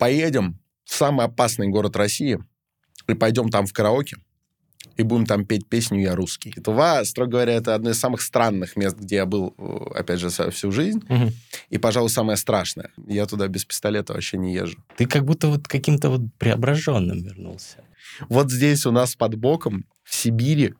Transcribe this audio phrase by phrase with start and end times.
[0.00, 2.38] поедем в самый опасный город России
[3.06, 4.16] и пойдем там в караоке
[4.96, 6.52] и будем там петь песню «Я русский».
[6.52, 10.30] Тува, строго говоря, это одно из самых странных мест, где я был, э, опять же,
[10.50, 11.02] всю жизнь.
[11.08, 11.30] Мгм.
[11.68, 12.90] И, пожалуй, самое страшное.
[13.06, 14.78] Я туда без пистолета вообще не езжу.
[14.96, 17.84] Ты как будто вот каким-то вот преображенным вернулся.
[18.28, 20.74] Вот здесь у нас под боком, в Сибири,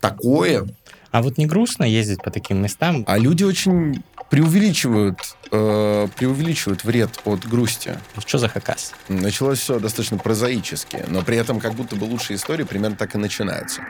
[0.00, 0.68] такое.
[1.10, 3.04] А вот не грустно ездить по таким местам?
[3.06, 5.18] А люди очень преувеличивают,
[5.50, 7.98] э, преувеличивают вред от грусти.
[8.26, 8.92] Что за хакас?
[9.08, 13.18] Началось все достаточно прозаически, но при этом как будто бы лучшие истории примерно так и
[13.18, 13.82] начинаются.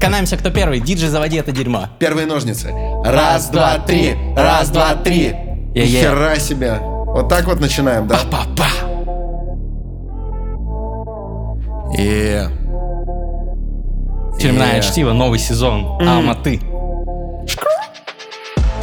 [0.00, 0.80] Канаемся, кто первый.
[0.80, 1.88] Диджей, заводи это дерьмо.
[1.98, 2.72] Первые ножницы.
[3.04, 4.16] Раз, два, три.
[4.34, 5.36] Раз, два, три.
[5.74, 6.00] Е-е.
[6.00, 6.78] Хера себе.
[6.80, 8.18] Вот так вот начинаем, да?
[8.30, 8.66] Па-па.
[11.96, 12.59] И...
[14.40, 14.82] Фирменное Е.
[14.82, 15.84] чтиво, новый сезон.
[16.00, 16.60] Алматы.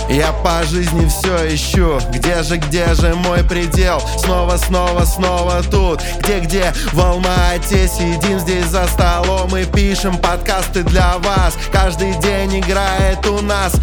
[0.09, 1.99] Я по жизни все ищу.
[2.13, 4.01] Где же, где же мой предел?
[4.17, 6.01] Снова, снова, снова тут.
[6.19, 11.57] Где-где в Алма-Ате Сидим здесь за столом и пишем подкасты для вас.
[11.73, 13.73] Каждый день играет у нас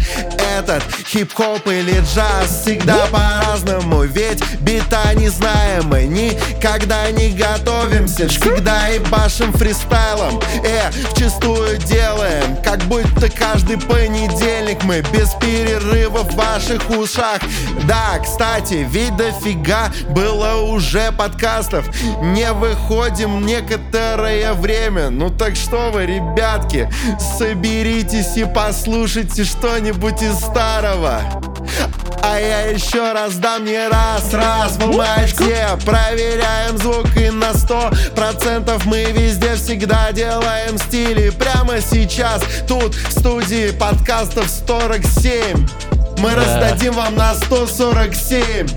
[0.57, 2.61] Этот хип-хоп или джаз.
[2.63, 5.85] Всегда по-разному Ведь бита не знаем.
[5.89, 8.27] Мы Никогда не готовимся.
[8.29, 12.57] Всегда и башим фристайлом Э, вчистую делаем.
[12.63, 17.39] Как будто каждый понедельник Мы без перерыва в ваших ушах.
[17.87, 21.85] Да, кстати, ведь дофига было уже подкастов.
[22.21, 25.09] Не выходим некоторое время.
[25.09, 26.89] Ну так что вы, ребятки
[27.37, 31.21] Соберитесь и послушайте что-нибудь из старого.
[32.21, 37.91] А я еще раз дам не раз, раз в Алмате Проверяем звук и на сто
[38.15, 41.29] процентов Мы везде всегда делаем стили.
[41.29, 46.35] Прямо сейчас тут в студии подкастов 47 Мы Да.
[46.37, 48.67] раздадим вам на 147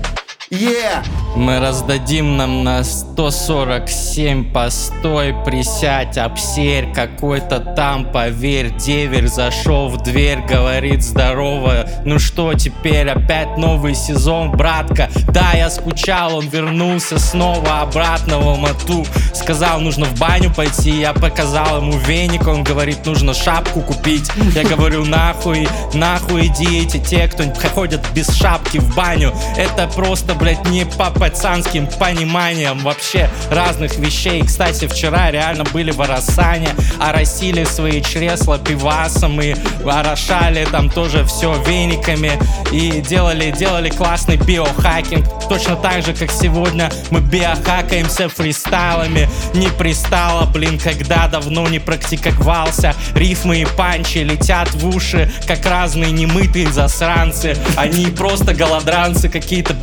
[0.51, 1.03] Yeah!
[1.35, 10.39] Мы раздадим нам на 147 постой, присядь, обсерь какой-то там, поверь, деверь зашел в дверь,
[10.39, 17.81] говорит здорово, ну что теперь, опять новый сезон, братка, да, я скучал, он вернулся снова
[17.81, 23.35] обратно в Алмату, сказал, нужно в баню пойти, я показал ему веник, он говорит, нужно
[23.35, 29.87] шапку купить, я говорю, нахуй, нахуй идите те, кто ходят без шапки в баню, это
[29.87, 34.43] просто, блядь, не по пацанским пониманиям вообще разных вещей.
[34.43, 36.69] Кстати, вчера реально были в Арасане,
[36.99, 39.55] оросили свои чресла пивасом и
[39.85, 42.31] орошали там тоже все вениками
[42.71, 45.25] и делали, делали классный биохакинг.
[45.49, 49.27] Точно так же, как сегодня мы биохакаемся фристайлами.
[49.53, 52.95] Не пристало, блин, когда давно не практиковался.
[53.15, 57.57] Рифмы и панчи летят в уши, как разные немытые засранцы.
[57.75, 59.73] Они просто голодранцы, какие-то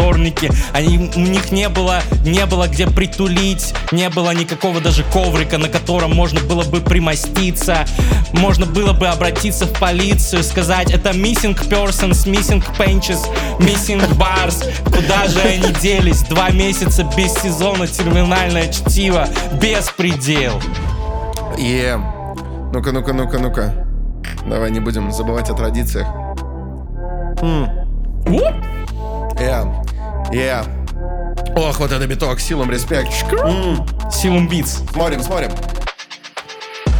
[0.00, 0.50] беспризорники.
[0.72, 5.68] Они, у них не было, не было где притулить, не было никакого даже коврика, на
[5.68, 7.84] котором можно было бы примоститься.
[8.32, 13.20] Можно было бы обратиться в полицию, сказать, это missing persons, missing benches,
[13.58, 14.64] missing bars.
[14.84, 16.22] Куда же они делись?
[16.22, 19.28] Два месяца без сезона терминальное чтиво,
[19.60, 20.60] беспредел.
[21.58, 21.96] И...
[22.72, 23.86] Ну-ка, ну-ка, ну-ка, ну-ка.
[24.46, 26.06] Давай не будем забывать о традициях.
[29.40, 29.89] Yeah.
[30.32, 30.64] Yeah.
[31.56, 33.10] Ох, вот это биток, силам респект.
[33.32, 33.84] М.
[34.10, 34.82] Силум битс.
[34.92, 35.50] Смотрим, смотрим.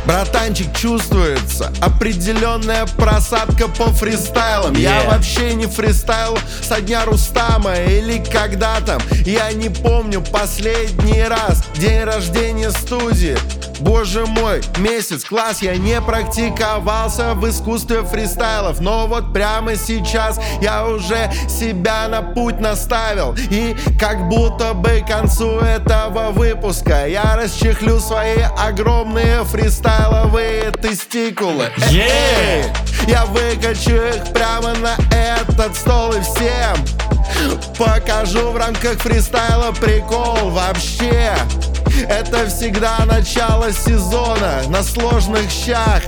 [0.07, 4.75] Братанчик, чувствуется определенная просадка по фристайлам.
[4.75, 5.11] Я Yeah.
[5.11, 12.05] вообще не фристайл со дня Рустама Или когда там, я не помню последний раз День
[12.05, 13.37] рождения студии.
[13.81, 18.81] Боже мой, месяц, класс, я не практиковался в искусстве фристайлов.
[18.81, 23.35] Но вот прямо сейчас я уже себя на путь наставил.
[23.51, 29.45] И как будто бы к концу этого выпуска Я расчехлю свои огромные
[29.91, 31.71] фристайловые тестикулы!
[33.09, 36.77] Я выкачу их прямо на этот стол и всем.
[37.79, 41.35] Покажу в рамках фристайла прикол вообще
[42.09, 46.03] Это всегда начало сезона На сложных щах,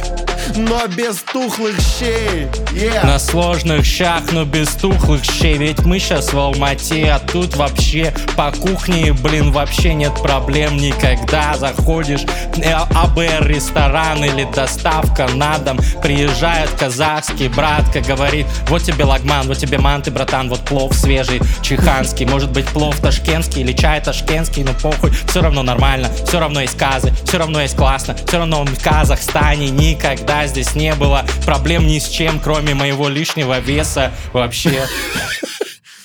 [0.57, 2.47] но без тухлых щей.
[2.73, 3.07] Yeah.
[3.07, 5.57] На сложных щах, но без тухлых щей.
[5.59, 11.55] Ведь мы сейчас в Алмате, а тут вообще по кухне, блин, вообще нет проблем никогда.
[11.57, 15.79] Заходишь в АБР ресторан или доставка на дом.
[16.03, 22.27] Приезжает казахский братка, говорит Вот тебе лагман, вот тебе манты, братан, вот плов свежий, чеханский.
[22.27, 26.77] Может быть плов ташкентский или чай ташкентский, но похуй Все равно нормально, все равно есть
[26.77, 31.25] казы, все равно есть классно Все равно в Казахстане никогда здесь не было.
[31.47, 34.85] Проблем ни с чем, кроме моего лишнего веса вообще.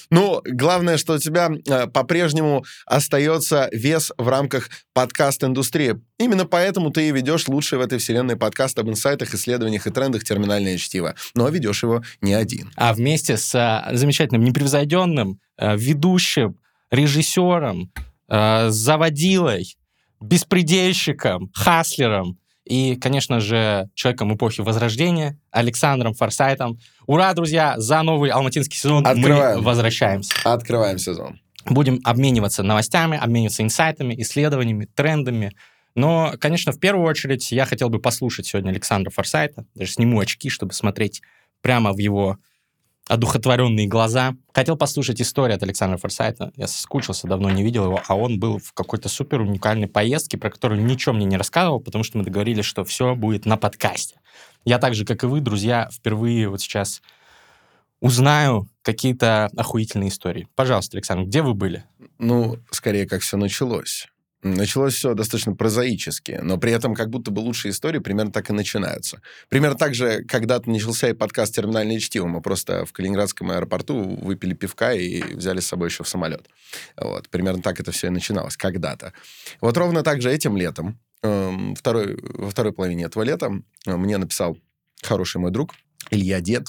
[0.09, 5.99] Ну, главное, что у тебя э, по-прежнему остается вес в рамках подкаст-индустрии.
[6.17, 10.23] Именно поэтому ты и ведешь лучший в этой вселенной подкаст об инсайтах, исследованиях и трендах
[10.23, 11.15] терминальное чтиво.
[11.35, 12.71] Но ведешь его не один.
[12.77, 16.55] А вместе с э, замечательным, непревзойденным э, ведущим,
[16.89, 17.91] режиссером,
[18.29, 19.75] э, заводилой,
[20.19, 26.79] беспредельщиком, хаслером и, конечно же, человеком эпохи Возрождения, Александром Форсайтом.
[27.05, 29.59] Ура, друзья, за новый алматинский сезон Открываем.
[29.59, 30.33] мы возвращаемся.
[30.43, 31.39] Открываем сезон.
[31.65, 35.53] Будем обмениваться новостями, обмениваться инсайтами, исследованиями, трендами.
[35.95, 39.65] Но, конечно, в первую очередь я хотел бы послушать сегодня Александра Форсайта.
[39.75, 41.21] Даже сниму очки, чтобы смотреть
[41.61, 42.37] прямо в его
[43.07, 44.35] одухотворенные глаза.
[44.53, 46.51] Хотел послушать историю от Александра Форсайта.
[46.55, 50.49] Я соскучился, давно не видел его, а он был в какой-то супер уникальной поездке, про
[50.49, 54.19] которую ничего мне не рассказывал, потому что мы договорились, что все будет на подкасте.
[54.65, 57.01] Я так же, как и вы, друзья, впервые вот сейчас
[58.01, 60.47] узнаю какие-то охуительные истории.
[60.55, 61.83] Пожалуйста, Александр, где вы были?
[62.17, 64.07] Ну, скорее, как все началось.
[64.43, 68.53] Началось все достаточно прозаически, но при этом как будто бы лучшие истории примерно так и
[68.53, 69.21] начинаются.
[69.49, 72.27] Примерно так же когда-то начался и подкаст «Терминальное чтиво».
[72.27, 76.47] Мы просто в Калининградском аэропорту выпили пивка и взяли с собой еще в самолет.
[76.97, 77.29] Вот.
[77.29, 79.11] Примерно так это все и начиналось когда-то.
[79.59, 83.51] Вот ровно так же этим летом, эм, второй, во второй половине этого лета,
[83.87, 84.55] э, мне написал
[85.01, 85.73] хороший мой друг
[86.11, 86.67] Илья Дед,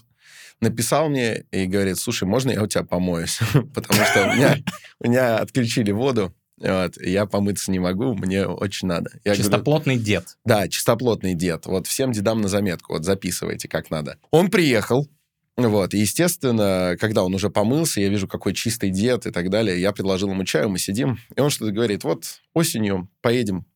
[0.60, 3.38] написал мне и говорит, слушай, можно я у тебя помоюсь?
[3.74, 4.56] Потому что у меня,
[5.00, 9.10] у меня отключили воду, вот, я помыться не могу, мне очень надо.
[9.24, 10.38] Я чистоплотный говорю, дед.
[10.44, 11.66] Да, чистоплотный дед.
[11.66, 14.18] Вот всем дедам на заметку, вот записывайте как надо.
[14.30, 15.08] Он приехал,
[15.56, 19.80] вот, и, естественно, когда он уже помылся, я вижу, какой чистый дед и так далее,
[19.80, 23.66] я предложил ему чаю, мы сидим, и он что-то говорит, вот осенью поедем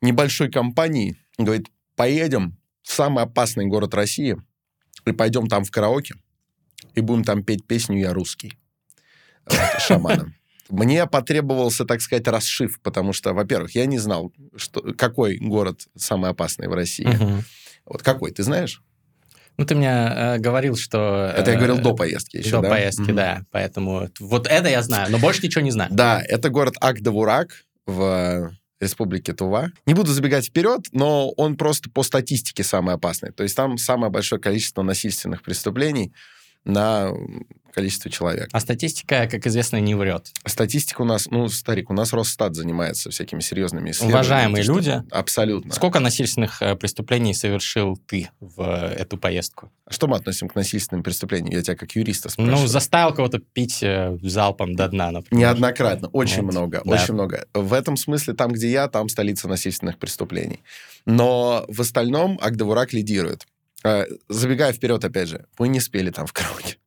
[0.00, 4.36] небольшой компанией, говорит, поедем в самый опасный город России,
[5.04, 6.14] и пойдем там в караоке,
[6.94, 8.56] и будем там петь песню «Я русский»
[9.46, 10.34] вот, шаманом.
[10.72, 16.30] Мне потребовался, так сказать, расшив, потому что, во-первых, я не знал, что, какой город самый
[16.30, 17.06] опасный в России.
[17.06, 17.44] Мгм.
[17.84, 18.82] Вот какой, ты знаешь?
[19.58, 21.30] Ну, ты мне э, говорил, что...
[21.36, 22.70] Это я э, говорил до поездки еще, До да?
[22.70, 23.16] поездки, Мгм.
[23.16, 23.42] да.
[23.50, 25.90] Поэтому вот это я знаю, но больше ничего не знаю.
[25.92, 27.50] Да, это город Ак-Давурак
[27.86, 29.70] в Республике Тува.
[29.84, 33.30] Не буду забегать вперед, но он просто по статистике самый опасный.
[33.30, 36.12] То есть там самое большое количество насильственных преступлений
[36.64, 37.12] на
[37.72, 38.48] количество человек.
[38.52, 40.30] А статистика, как известно, не врет.
[40.44, 44.14] Статистика у нас, ну, старик, у нас Росстат занимается всякими серьезными исследованиями.
[44.14, 45.02] Уважаемые Что- люди.
[45.10, 45.72] Абсолютно.
[45.72, 49.72] Сколько насильственных э, преступлений совершил ты в э, эту поездку?
[49.88, 51.50] Что мы относим к насильственным преступлениям?
[51.54, 52.60] Я тебя как юриста спрашиваю.
[52.60, 55.48] Ну, заставил кого-то пить э, залпом до дна, например.
[55.48, 56.08] Неоднократно.
[56.08, 56.52] Очень Вот.
[56.52, 56.82] много.
[56.84, 56.92] Да.
[56.92, 57.46] Очень много.
[57.54, 60.60] В этом смысле, там, где я, там столица насильственных преступлений.
[61.06, 63.46] Но в остальном Агдавурак лидирует.
[63.84, 66.78] Э, Забегая вперед, опять же, мы не спели там в караоке.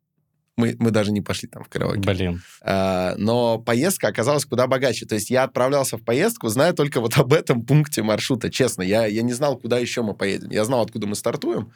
[0.57, 1.99] Мы, мы даже не пошли там в караоке.
[1.99, 2.41] Блин.
[2.61, 5.05] А, но поездка оказалась куда богаче.
[5.05, 8.49] То есть я отправлялся в поездку, зная только вот об этом пункте маршрута.
[8.49, 10.49] Честно, я, я не знал, куда еще мы поедем.
[10.51, 11.73] Я знал, откуда мы стартуем.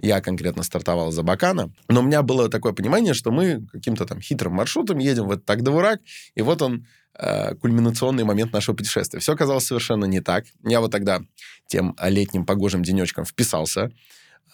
[0.00, 1.72] Я конкретно стартовал за Бакана.
[1.88, 5.50] Но у меня было такое понимание, что мы каким-то там хитрым маршрутом едем в этот
[5.50, 6.00] Агдавурак,
[6.36, 9.18] и вот он, э, кульминационный момент нашего путешествия.
[9.18, 10.44] Все оказалось совершенно не так.
[10.62, 11.20] Я вот тогда
[11.66, 13.90] тем летним погожим денечком вписался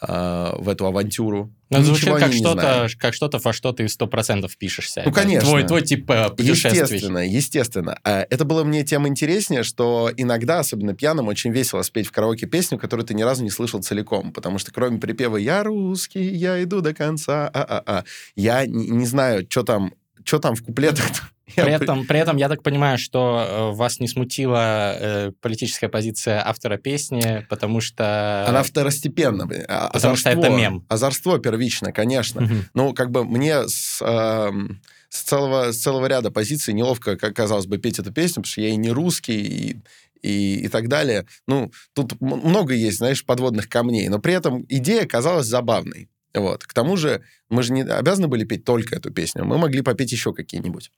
[0.07, 1.53] в эту авантюру.
[1.71, 5.03] Ну, звучит как что-то, как что-то, во что ты сто процентов пишешься.
[5.05, 5.49] Ну, Это конечно.
[5.49, 6.81] Твой, твой тип э, путешествий.
[6.81, 7.99] Естественно, естественно.
[8.05, 12.47] А, Это было мне тем интереснее, что иногда, особенно пьяным, очень весело спеть в караоке
[12.47, 14.33] песню, которую ты ни разу не слышал целиком.
[14.33, 18.05] Потому что кроме припева «Я русский, я иду до конца», а-а-а,
[18.37, 19.95] я не, не знаю, что там,
[20.25, 21.34] что там в куплетах.
[21.55, 26.47] При этом, при этом я так понимаю, что э, вас не смутила э, политическая позиция
[26.47, 28.47] автора песни, потому что...
[28.49, 29.49] Она второстепенна.
[29.69, 30.85] А- Потому что это озорство- мем.
[30.89, 32.41] Озорство первично, конечно.
[32.43, 32.65] Мгм.
[32.75, 37.67] Ну, как бы мне с, эм, с, целого, с целого ряда позиций неловко, как казалось
[37.67, 39.77] бы, петь эту песню, потому что я и не русский, и,
[40.23, 41.27] и, и так далее.
[41.47, 46.09] Ну, тут много есть, знаешь, подводных камней, но при этом идея казалась забавной.
[46.35, 46.65] Вот.
[46.65, 50.13] К тому же мы же не обязаны были петь только эту песню, мы могли попеть
[50.13, 50.91] еще какие-нибудь.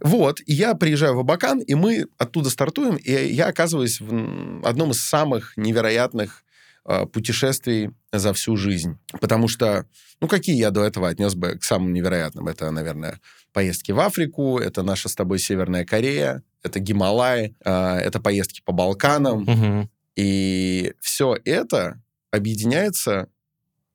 [0.00, 4.90] Вот, и я приезжаю в Абакан, и мы оттуда стартуем, и я оказываюсь в одном
[4.90, 6.44] из самых невероятных
[6.84, 8.98] э, путешествий за всю жизнь.
[9.20, 9.86] Потому что,
[10.20, 12.48] ну, какие я до этого отнес бы к самым невероятным?
[12.48, 13.20] Это, наверное,
[13.52, 18.72] поездки в Африку, это наша с тобой Северная Корея, это Гималаи, э, это поездки по
[18.72, 19.42] Балканам.
[19.42, 19.90] Мгм.
[20.16, 23.28] И все это объединяется,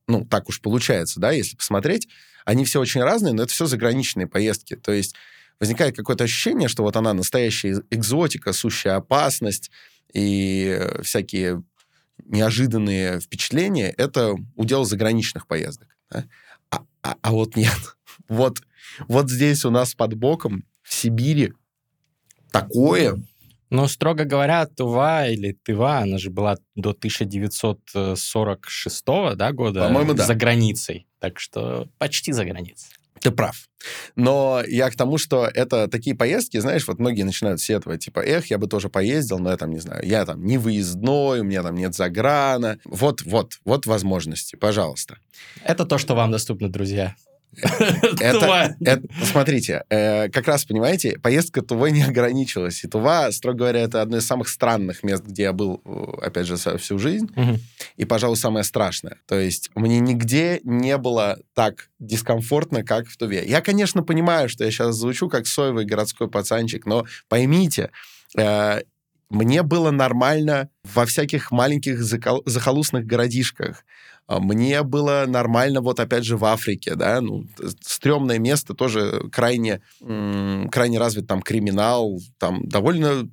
[0.07, 2.07] ну, так уж получается, да, если посмотреть,
[2.45, 4.75] они все очень разные, но это все заграничные поездки.
[4.75, 5.15] То есть
[5.59, 9.69] возникает какое-то ощущение, что вот она настоящая экзотика, сущая опасность
[10.13, 11.63] и э, всякие
[12.25, 15.89] неожиданные впечатления, это удел заграничных поездок.
[16.09, 16.25] Да?
[16.69, 17.71] А, а, а вот нет.
[18.27, 18.61] Вот,
[19.07, 21.53] вот здесь у нас под боком, в Сибири,
[22.51, 23.21] такое...
[23.69, 29.05] Ну, строго говоря, Тува или Тыва, она же была до 1946
[29.35, 30.25] да, года По-моему, да.
[30.25, 31.05] за границей.
[31.19, 32.87] Так что почти за границей.
[33.19, 33.67] Ты прав.
[34.15, 38.47] Но я к тому, что это такие поездки, знаешь, вот многие начинают сетовать, типа, эх,
[38.47, 41.63] я бы тоже поездил, но я там, не знаю, я там не выездной, у меня
[41.63, 42.79] там нет заграна.
[42.85, 45.17] Вот, вот, вот возможности, пожалуйста.
[45.63, 47.15] Это то, что вам доступно, друзья.
[48.19, 52.83] Это, это, смотрите, э, как раз, понимаете, поездка Тувы не ограничилась.
[52.83, 56.45] И Тува, строго говоря, это одно из самых странных мест, где я был, э, опять
[56.45, 57.29] же, всю жизнь.
[57.35, 57.59] Мгм.
[57.95, 59.17] И, пожалуй, самое страшное.
[59.25, 63.43] То есть мне нигде не было так дискомфортно, как в Туве.
[63.45, 67.91] Я, конечно, понимаю, что я сейчас звучу как соевый городской пацанчик, но поймите,
[68.37, 68.81] э,
[69.29, 73.83] мне было нормально во всяких маленьких захолустных городишках.
[74.27, 77.45] А Мне было нормально, вот опять же, в Африке, да, ну,
[77.81, 83.29] стрёмное место, тоже крайне, крайне развит там криминал, там довольно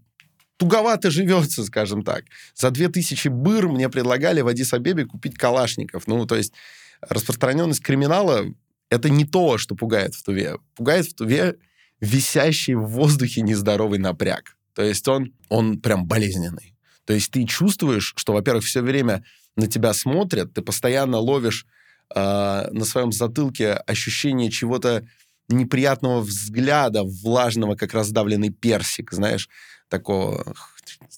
[0.57, 2.25] туговато живется, скажем так.
[2.55, 6.07] За 2000 быр мне предлагали в Адис-Абебе купить калашников.
[6.07, 6.53] Ну, то есть
[7.01, 8.45] распространенность криминала—
[8.89, 10.59] это не то, что пугает в Туве.
[10.77, 11.57] Пугает в Туве
[12.01, 14.57] висящий в воздухе нездоровый напряг.
[14.75, 16.75] То есть он, он прям болезненный.
[17.05, 19.25] То есть ты чувствуешь, что, во-первых, все время
[19.57, 21.67] на тебя смотрят, ты постоянно ловишь
[22.15, 25.07] э, на своем затылке ощущение чего-то
[25.49, 29.49] неприятного взгляда, влажного, как раздавленный персик, знаешь,
[29.89, 30.55] такого.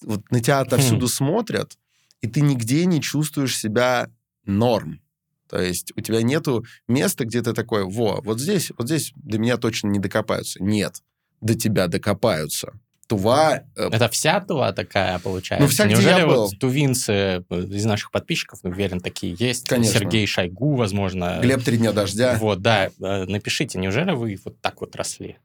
[0.03, 1.79] Вот на тебя отовсюду смотрят,
[2.21, 4.11] и ты нигде не чувствуешь себя
[4.45, 5.01] норм.
[5.49, 9.39] То есть у тебя нету места, где ты такой, во, вот здесь, вот здесь до
[9.39, 10.63] меня точно не докопаются.
[10.63, 11.03] Нет,
[11.41, 12.73] до тебя докопаются.
[13.07, 13.63] Тува...
[13.77, 15.63] э, Это вся Тува такая, получается?
[15.65, 16.51] Ну, вся, где Неужели я вот был.
[16.59, 19.69] тувинцы э, из наших подписчиков, ну, уверен, такие есть?
[19.69, 20.01] Конечно.
[20.01, 21.39] Сергей Шойгу, возможно.
[21.41, 22.37] Глеб три дня дождя.
[22.41, 22.91] Вот, да.
[23.01, 25.37] Э, Напишите, неужели вы вот так вот росли?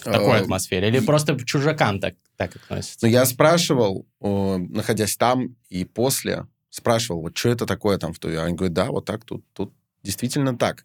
[0.00, 0.88] В такой атмосфере?
[0.88, 2.98] Или просто чужакам так, так относятся?
[3.06, 8.40] Ну, я спрашивал, находясь там и после, спрашивал, вот что это такое там в Туве?
[8.40, 10.84] Они говорят, да, вот так, тут, тут действительно так.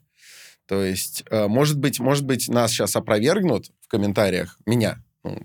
[0.66, 5.02] То есть, может быть, может быть, нас сейчас опровергнут в комментариях, меня.
[5.22, 5.38] Ну,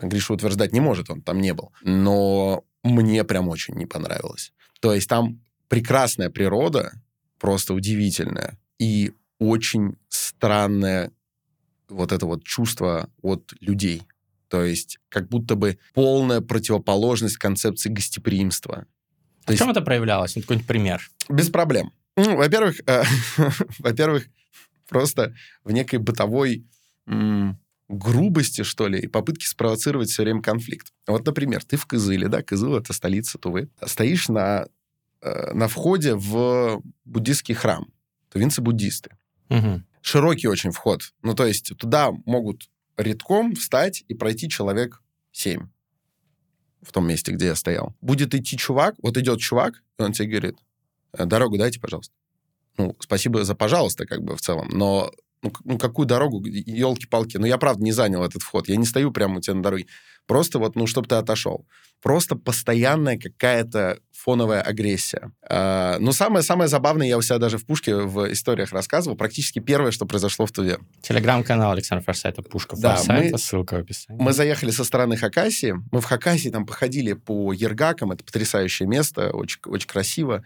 [0.00, 1.72] Гриша утверждать не может, он там не был.
[1.82, 4.52] Но мне прям очень не понравилось.
[4.80, 6.92] То есть там прекрасная природа,
[7.38, 11.10] просто удивительная, и очень странное
[11.88, 14.02] вот это вот чувство от людей.
[14.48, 18.86] То есть как будто бы полная противоположность концепции гостеприимства.
[19.46, 20.36] В чем это проявлялось?
[20.36, 21.02] Ну, какой-нибудь пример.
[21.28, 21.92] Без проблем.
[22.16, 23.02] Ну, во-первых, э,
[23.78, 24.26] во-первых,
[24.88, 25.34] просто
[25.64, 26.64] в некой бытовой
[27.06, 27.58] м,
[27.88, 30.92] грубости, что ли, и попытки спровоцировать все время конфликт.
[31.06, 34.66] Вот, например, ты в Кызыле, да, Кызыл— это столица Тувы, стоишь на,
[35.20, 37.86] э, на входе в буддийский храм.
[38.30, 39.10] Тувинцы-буддисты.
[39.48, 39.86] Мгм.
[40.00, 41.12] Широкий очень вход.
[41.22, 45.68] Ну, то есть туда могут редком встать и пройти человек 7
[46.82, 47.94] в том месте, где я стоял.
[48.00, 50.58] Будет идти чувак, вот идет чувак, и он тебе говорит,
[51.12, 52.14] «Э, дорогу дайте, пожалуйста.
[52.76, 55.10] Ну, спасибо за пожалуйста, как бы в целом, но
[55.44, 59.12] ну, ну, какую дорогу, елки-палки, ну я правда не занял этот вход, я не стою
[59.12, 59.86] прямо у тебя на дороге.
[60.26, 61.66] Просто вот, ну, чтобы ты отошел.
[62.02, 65.32] Просто постоянная какая-то фоновая агрессия.
[65.48, 69.90] А, ну, самое-самое забавное, я у себя даже в пушке в историях рассказывал, практически первое,
[69.90, 70.78] что произошло в Туве.
[71.02, 74.22] Телеграм-канал Александра Форсайта, Пушка Да, Форсайта, мы- ссылка в описании.
[74.22, 75.74] Мы заехали со стороны Хакасии.
[75.92, 78.12] Мы в Хакасии там походили по Ергакам.
[78.12, 80.42] Это потрясающее место, очень, очень красиво.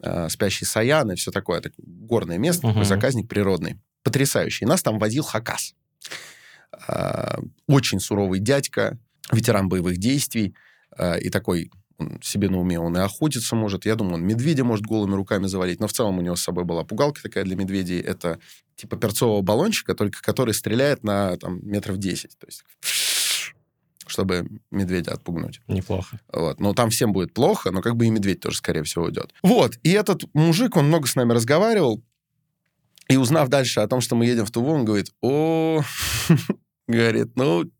[0.00, 1.58] Э, спящий Саян и все такое.
[1.58, 2.84] Это горное место, такой Мгм.
[2.84, 3.80] заказник природный.
[4.02, 4.64] Потрясающий.
[4.66, 5.74] Нас там возил Хакас.
[6.86, 8.98] А, Очень суровый дядька,
[9.32, 10.54] ветеран боевых действий.
[10.96, 13.84] а, И такой он себе на уме, он и охотиться может.
[13.84, 15.80] Я думаю, он медведя может голыми руками завалить.
[15.80, 18.00] Но в целом у него с собой была пугалка такая для медведей.
[18.00, 18.38] Это
[18.76, 22.38] типа перцового баллончика, только который стреляет на там, метров 10.
[22.38, 22.62] То есть
[24.06, 25.60] чтобы медведя отпугнуть.
[25.68, 26.18] Неплохо.
[26.32, 26.60] Вот.
[26.60, 29.34] Но там всем будет плохо, но как бы и медведь тоже, скорее всего, уйдет.
[29.42, 29.78] Вот.
[29.82, 32.02] И этот мужик, он много с нами разговаривал,
[33.08, 35.82] и узнав дальше о том, что мы едем в Туву, он говорит, о,
[36.88, 37.70] говорит, ну,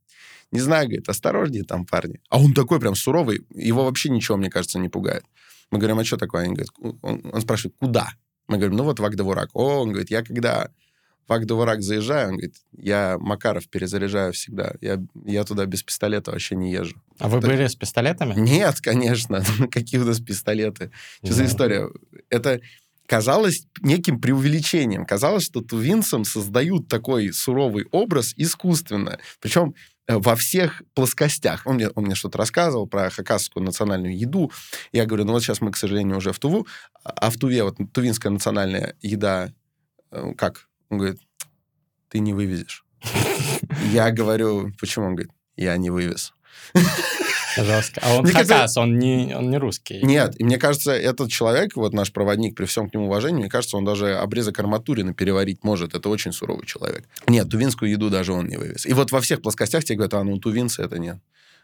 [0.50, 2.20] не знаю, говорит, осторожнее там, парни.
[2.30, 5.24] А он такой прям суровый, его вообще ничего, мне кажется, не пугает.
[5.70, 6.44] Мы говорим, а что такое?
[6.44, 6.70] Они говорят,
[7.02, 8.08] он, он спрашивает, куда?
[8.46, 9.50] Мы говорим, ну вот в.
[9.52, 10.70] О, он говорит, я когда
[11.28, 11.32] в
[11.82, 14.72] заезжаю, он говорит, я Макаров перезаряжаю всегда.
[14.80, 16.96] Я, я туда без пистолета вообще не езжу.
[17.18, 18.32] А вы Так- были с пистолетами?
[18.34, 19.44] Нет, конечно.
[19.70, 20.90] Какие у нас пистолеты?
[21.22, 21.90] Что за история?
[22.30, 22.62] Это
[23.08, 25.06] казалось неким преувеличением.
[25.06, 29.18] Казалось, что тувинцам создают такой суровый образ искусственно.
[29.40, 29.74] Причем
[30.06, 31.62] э, во всех плоскостях.
[31.64, 34.52] Он мне, он мне что-то рассказывал про хакасскую национальную еду.
[34.92, 36.66] Я говорю, ну вот сейчас мы, к сожалению, уже в Туву,
[37.02, 39.52] а в Туве вот тувинская национальная еда
[40.10, 40.68] э, как?
[40.90, 41.20] Он говорит,
[42.10, 42.84] ты не вывезешь.
[43.90, 45.06] Я говорю, почему?
[45.06, 46.34] Он говорит, я не вывез.
[47.64, 48.00] Жестко.
[48.04, 50.00] А он Мне кажется- хакас, он не, он не русский.
[50.02, 53.48] Нет, и мне кажется, этот человек, вот наш проводник, при всем к нему уважении, мне
[53.48, 55.94] кажется, он даже обрезок арматурины переварить может.
[55.94, 57.04] Это очень суровый человек.
[57.26, 58.86] Нет, тувинскую еду даже он не вывез.
[58.86, 61.18] И вот во всех плоскостях тебе говорят, а ну тувинцы это нет.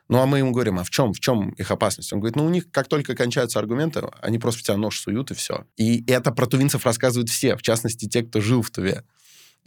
[0.09, 2.13] Ну, а мы ему говорим, а в чем, в чем их опасность?
[2.13, 5.31] Он говорит, ну, у них как только кончаются аргументы, они просто в тебя нож суют,
[5.31, 5.65] и все.
[5.77, 9.05] И это про тувинцев рассказывают все, в частности, те, кто жил в Туве.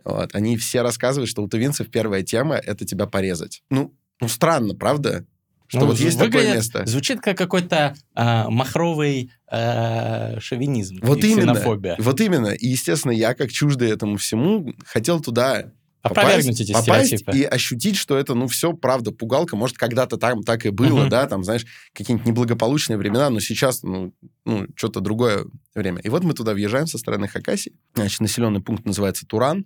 [0.03, 0.35] Вот.
[0.35, 3.63] Они все рассказывают, что у тувинцев первая тема— это тебя порезать.
[3.71, 5.25] Ну, ну странно, правда?
[5.67, 6.85] Что Ну, вот есть такое выглядит- место.
[6.85, 11.53] Звучит как какой-то а, махровый а, шовинизм Вот и именно.
[11.53, 11.95] ксенофобия.
[11.99, 12.47] Вот именно.
[12.47, 15.71] И, естественно, я, как чуждый этому всему, хотел туда
[16.03, 17.37] Опровергнуть эти попасть стереотипы.
[17.37, 19.57] и ощутить, что это, ну, все правда, пугалка.
[19.57, 21.09] Может, когда-то там так и было, Мгм.
[21.09, 24.13] да, там, знаешь, какие-нибудь неблагополучные времена, но сейчас, ну,
[24.45, 25.99] ну, что-то другое время.
[26.01, 27.73] И вот мы туда въезжаем со стороны Хакасии.
[27.95, 29.65] Значит, населенный пункт называется Туран.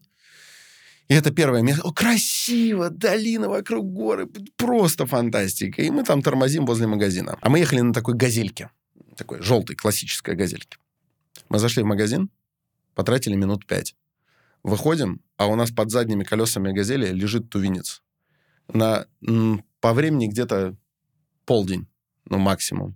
[1.11, 1.83] И это первое место.
[1.83, 2.89] О, красиво!
[2.89, 4.29] Долина вокруг горы.
[4.55, 5.81] Просто фантастика.
[5.81, 7.37] И мы там тормозим возле магазина.
[7.41, 8.69] А мы ехали на такой газельке.
[9.17, 10.77] Такой желтой, классической газельке.
[11.49, 12.29] Мы зашли в магазин,
[12.95, 13.93] потратили минут пять.
[14.63, 18.01] Выходим, а у нас под задними колесами газели лежит тувинец.
[18.73, 19.05] На,
[19.81, 20.77] по времени где-то
[21.43, 21.89] полдень,
[22.23, 22.95] ну, максимум.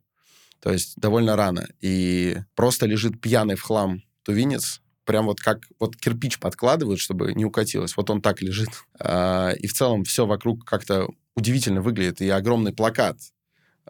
[0.62, 1.68] То есть довольно рано.
[1.82, 7.46] И просто лежит пьяный в хлам тувинец, прям вот как вот кирпич подкладывают, чтобы не
[7.46, 7.96] укатилось.
[7.96, 8.70] Вот он так лежит.
[9.00, 12.22] А, И в целом все вокруг как-то удивительно выглядит.
[12.22, 13.18] И огромный плакат.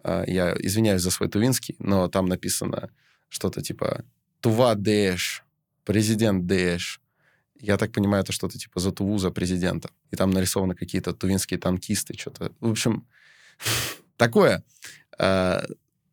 [0.03, 2.89] А, Я извиняюсь за свой тувинский, но там написано
[3.29, 4.03] что-то типа
[4.41, 5.43] «Тува Дэш»,
[5.83, 7.01] «Президент Дэш».
[7.59, 9.89] Я так понимаю, это что-то типа «За Туву, за президента».
[10.11, 12.51] И там нарисованы какие-то тувинские танкисты, что-то.
[12.59, 13.07] В общем,
[14.17, 14.63] такое
[15.17, 15.61] э,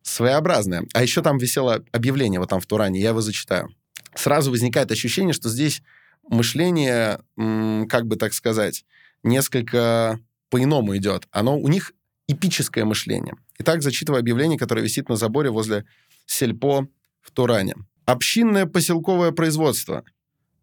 [0.01, 0.85] своеобразное.
[0.93, 3.69] А еще там висело объявление, вот там в Туране, я его зачитаю.
[4.15, 5.81] Сразу возникает ощущение, что здесь
[6.27, 8.85] мышление, как бы так сказать,
[9.23, 11.27] несколько по-иному идет.
[11.31, 11.93] Оно у них
[12.27, 13.35] эпическое мышление.
[13.59, 15.85] Итак, зачитываю объявление, которое висит на заборе возле
[16.25, 16.87] сельпо
[17.21, 17.75] в Туране.
[18.05, 20.03] Общинное поселковое производство.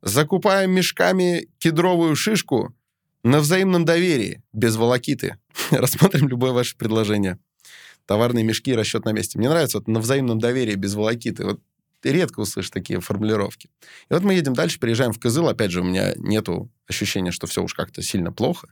[0.03, 2.75] Закупаем мешками кедровую шишку
[3.23, 5.37] на взаимном доверии, без волокиты.
[5.71, 7.39] Рассмотрим любое ваше предложение.
[8.07, 9.39] Товарные мешки, расчет на месте.
[9.39, 11.45] Мне нравится вот на взаимном доверии, без волокиты.
[11.45, 11.61] Вот
[12.01, 13.69] ты редко услышишь такие формулировки.
[14.11, 15.49] И вот мы едем дальше, приезжаем в Кызыл.
[15.49, 18.69] Опять же, у меня нету ощущения, что все уж как-то сильно плохо.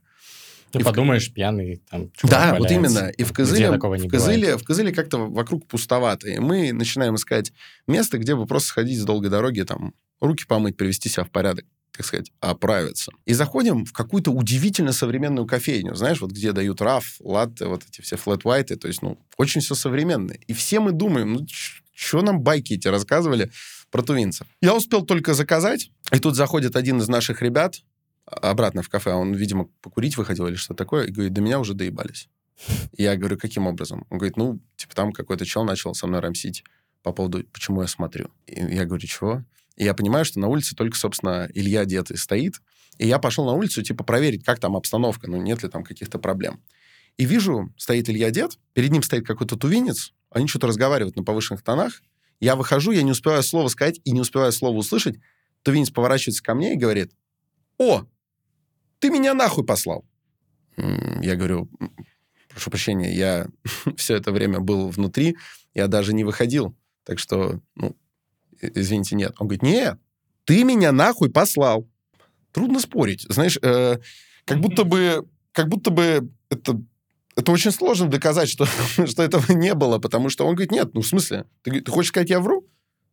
[0.72, 2.74] Ты И в- подумаешь, пьяный там Да, вот валяется.
[2.74, 3.08] именно.
[3.08, 6.28] И в Кызыле, в Кызыле, в Кызыле как-то вокруг пустовато.
[6.28, 7.52] И мы начинаем искать
[7.86, 11.64] место, где бы просто сходить с долгой дороги, там, руки помыть, привести себя в порядок,
[11.96, 13.12] так сказать, оправиться.
[13.24, 18.02] И заходим в какую-то удивительно современную кофейню, знаешь, вот где дают раф, латте, вот эти
[18.02, 20.38] все флэт white, то есть, ну, очень все современное.
[20.48, 21.46] И все мы думаем, ну,
[21.98, 23.50] что нам байки эти рассказывали
[23.90, 24.46] про тувинцев.
[24.60, 27.82] Я успел только заказать, и тут заходит один из наших ребят,
[28.24, 31.58] обратно в кафе, а он, видимо, покурить выходил или что такое, и говорит, до меня
[31.58, 32.28] уже доебались.
[32.92, 34.06] Я говорю, каким образом?
[34.10, 36.62] Он говорит, ну, типа там какой-то чел начал со мной рамсить
[37.02, 38.30] по поводу, почему я смотрю.
[38.46, 39.44] И я говорю, чего?
[39.76, 42.60] И я понимаю, что на улице только, собственно, Илья одетый стоит.
[42.98, 46.18] И я пошел на улицу, типа, проверить, как там обстановка, ну, нет ли там каких-то
[46.18, 46.60] проблем.
[47.16, 51.62] И вижу, стоит Илья дед, перед ним стоит какой-то тувинец, они что-то разговаривают на повышенных
[51.62, 52.02] тонах.
[52.40, 55.16] Я выхожу, я не успеваю слова сказать и не успеваю слова услышать.
[55.62, 57.12] Тувинец поворачивается ко мне и говорит,
[57.78, 58.04] о,
[59.00, 60.04] ты меня нахуй послал.
[60.76, 61.92] Я говорю, «М,
[62.48, 63.46] прошу прощения, я
[63.96, 65.36] все это время был внутри,
[65.74, 67.96] я даже не выходил, так что, ну,
[68.60, 69.34] извините, нет.
[69.38, 69.98] Он говорит, нет,
[70.44, 71.88] ты меня нахуй послал.
[72.52, 73.26] Трудно спорить.
[73.28, 73.98] Знаешь, э,
[74.44, 76.80] как будто бы, как будто бы это,
[77.38, 78.66] это очень сложно доказать, что,
[79.06, 82.08] что этого не было, потому что он говорит, нет, ну, в смысле, ты, ты хочешь
[82.08, 82.66] сказать, я вру?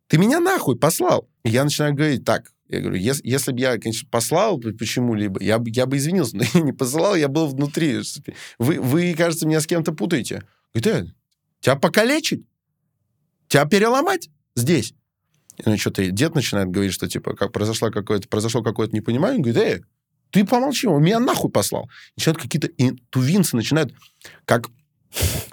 [0.08, 1.28] Ты меня нахуй послал.
[1.44, 5.62] И я начинаю говорить, так, я говорю, ес- если бы я, конечно, послал почему-либо, я,
[5.66, 8.00] я бы извинился, но я не посылал, я был внутри.
[8.58, 10.42] Вы, вы кажется, меня с кем-то путаете.
[10.74, 11.12] Говорит, э,
[11.60, 12.44] тебя покалечить?
[13.46, 14.92] Тебя переломать здесь?
[15.64, 19.36] Ну, что-то дед начинает говорить, что, типа, как произошло какое-то, произошло какое-то непонимание.
[19.36, 19.84] Он говорит, эй,
[20.30, 21.88] ты помолчи, он меня нахуй послал.
[22.16, 22.68] Начинают какие-то
[23.10, 23.92] тувинцы начинают,
[24.44, 24.68] как,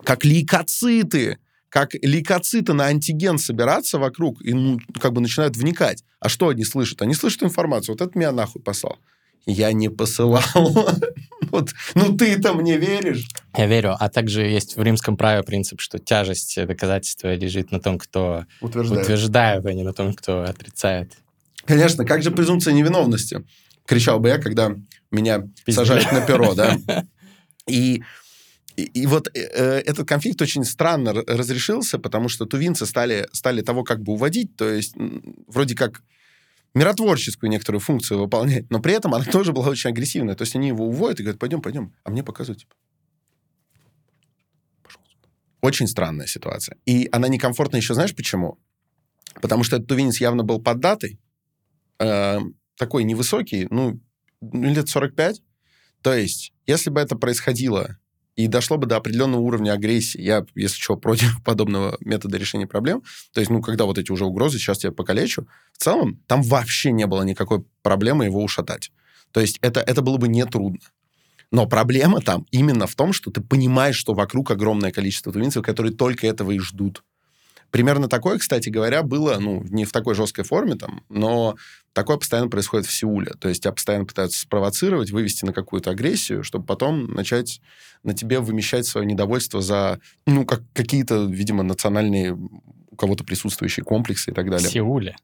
[0.03, 1.37] как лейкоциты,
[1.69, 6.03] как лейкоциты на антиген собираться вокруг и ну, как бы начинают вникать.
[6.19, 7.01] А что они слышат?
[7.01, 7.95] Они слышат информацию.
[7.97, 8.99] Вот это меня нахуй послал.
[9.45, 10.43] Я не посылал.
[11.51, 13.27] Вот, ну ты-то мне веришь?
[13.55, 13.95] Я верю.
[13.99, 19.01] А также есть в римском праве принцип, что тяжесть доказательства лежит на том, кто Утверждаю.
[19.01, 21.11] утверждает, а не на том, кто отрицает.
[21.65, 23.43] Конечно, как же презумпция невиновности?
[23.85, 24.75] Кричал бы я, когда
[25.11, 25.75] меня Пиздили.
[25.75, 26.77] сажают на перо, да?
[27.67, 28.03] И
[28.75, 33.61] и, и вот э, э этот конфликт очень странно разрешился, потому что тувинцы стали, стали
[33.61, 34.95] того как бы уводить, то есть
[35.47, 36.01] вроде как
[36.73, 40.35] миротворческую некоторую функцию выполнять, но при этом она тоже была очень агрессивная.
[40.35, 42.75] То есть они его уводят и говорят, пойдем, пойдем, а мне показывают, типа,
[45.61, 46.77] очень странная ситуация.
[46.85, 48.57] И она некомфортна еще, знаешь почему?
[49.35, 51.19] Потому что этот тувинец явно был поддатый,
[51.99, 52.39] э,
[52.77, 53.99] такой невысокий, ну,
[54.41, 55.41] лет 45.
[56.01, 57.97] То есть, если бы это происходило
[58.35, 63.03] и дошло бы до определенного уровня агрессии, я, если что, против подобного метода решения проблем,
[63.33, 66.91] то есть, ну, когда вот эти уже угрозы, сейчас тебя покалечу, в целом там вообще
[66.91, 68.91] не было никакой проблемы его ушатать.
[69.31, 70.79] То есть это, это было бы нетрудно.
[71.51, 75.93] Но проблема там именно в том, что ты понимаешь, что вокруг огромное количество тувинцев, которые
[75.93, 77.03] только этого и ждут.
[77.69, 81.55] Примерно такое, кстати говоря, было, ну, не в такой жесткой форме там, но
[81.93, 83.33] такое постоянно происходит в Сеуле.
[83.39, 87.61] То есть тебя постоянно пытаются спровоцировать, вывести на какую-то агрессию, чтобы потом начать
[88.03, 94.31] на тебе вымещать свое недовольство за, ну, как какие-то, видимо, национальные у кого-то присутствующие комплексы
[94.31, 94.69] и так далее.
[94.69, 95.15] В Сеуле?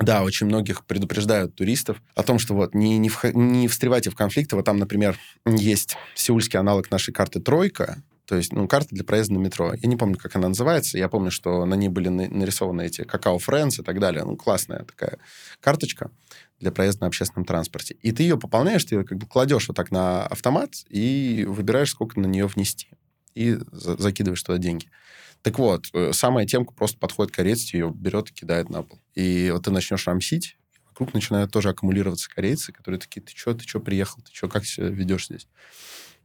[0.00, 4.16] Да, очень многих предупреждают туристов о том, что вот не, не, в, не встревайте в
[4.16, 4.56] конфликты.
[4.56, 8.02] Вот там, например, есть сеульский аналог нашей карты «Тройка»,
[8.32, 9.74] то есть, ну, карта для проезда на метро.
[9.74, 10.96] Я не помню, как она называется.
[10.96, 14.24] Я помню, что на ней были нарисованы эти какао Фрэнс и так далее.
[14.24, 15.18] Ну, классная такая
[15.60, 16.10] карточка
[16.58, 17.94] для проезда на общественном транспорте.
[18.00, 21.90] И ты ее пополняешь, ты ее как бы кладешь вот так на автомат и выбираешь,
[21.90, 22.88] сколько на нее внести.
[23.34, 24.88] И за закидываешь туда деньги.
[25.42, 28.98] Так вот, э, самая темка просто подходит к корейцу, ее берет и кидает на пол.
[29.14, 30.56] И вот ты начнешь рамсить,
[30.88, 34.64] вокруг начинают тоже аккумулироваться корейцы, которые такие, ты что, ты что приехал, ты что, как
[34.64, 35.46] себя ведешь здесь?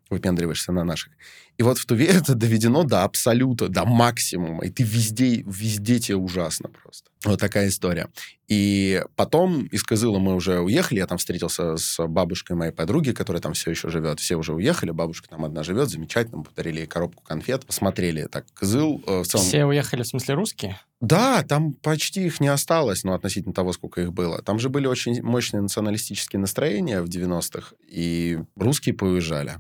[0.10, 1.14] Выпендриваешься на наших.
[1.58, 4.66] И вот в Туве это доведено до абсолюта, до максимума.
[4.66, 7.10] И ты везде, везде тебе ужасно просто.
[7.26, 8.08] Вот такая история.
[8.48, 11.00] И потом из Кызыла мы уже уехали.
[11.00, 14.20] Я там встретился с бабушкой моей подруги, которая там все еще живет.
[14.20, 14.92] Все уже уехали.
[14.92, 16.44] Бабушка там одна живет, замечательно.
[16.44, 17.66] Подарили ей коробку конфет.
[17.66, 19.04] Посмотрели так Кызыл.
[19.08, 19.46] Э, в целом...
[19.46, 20.80] Все уехали, в смысле русские?
[21.02, 24.42] Да, там почти их не осталось, но относительно того, сколько их было.
[24.42, 29.58] Там же были очень мощные националистические настроения в 90-х, и русские поуезжали.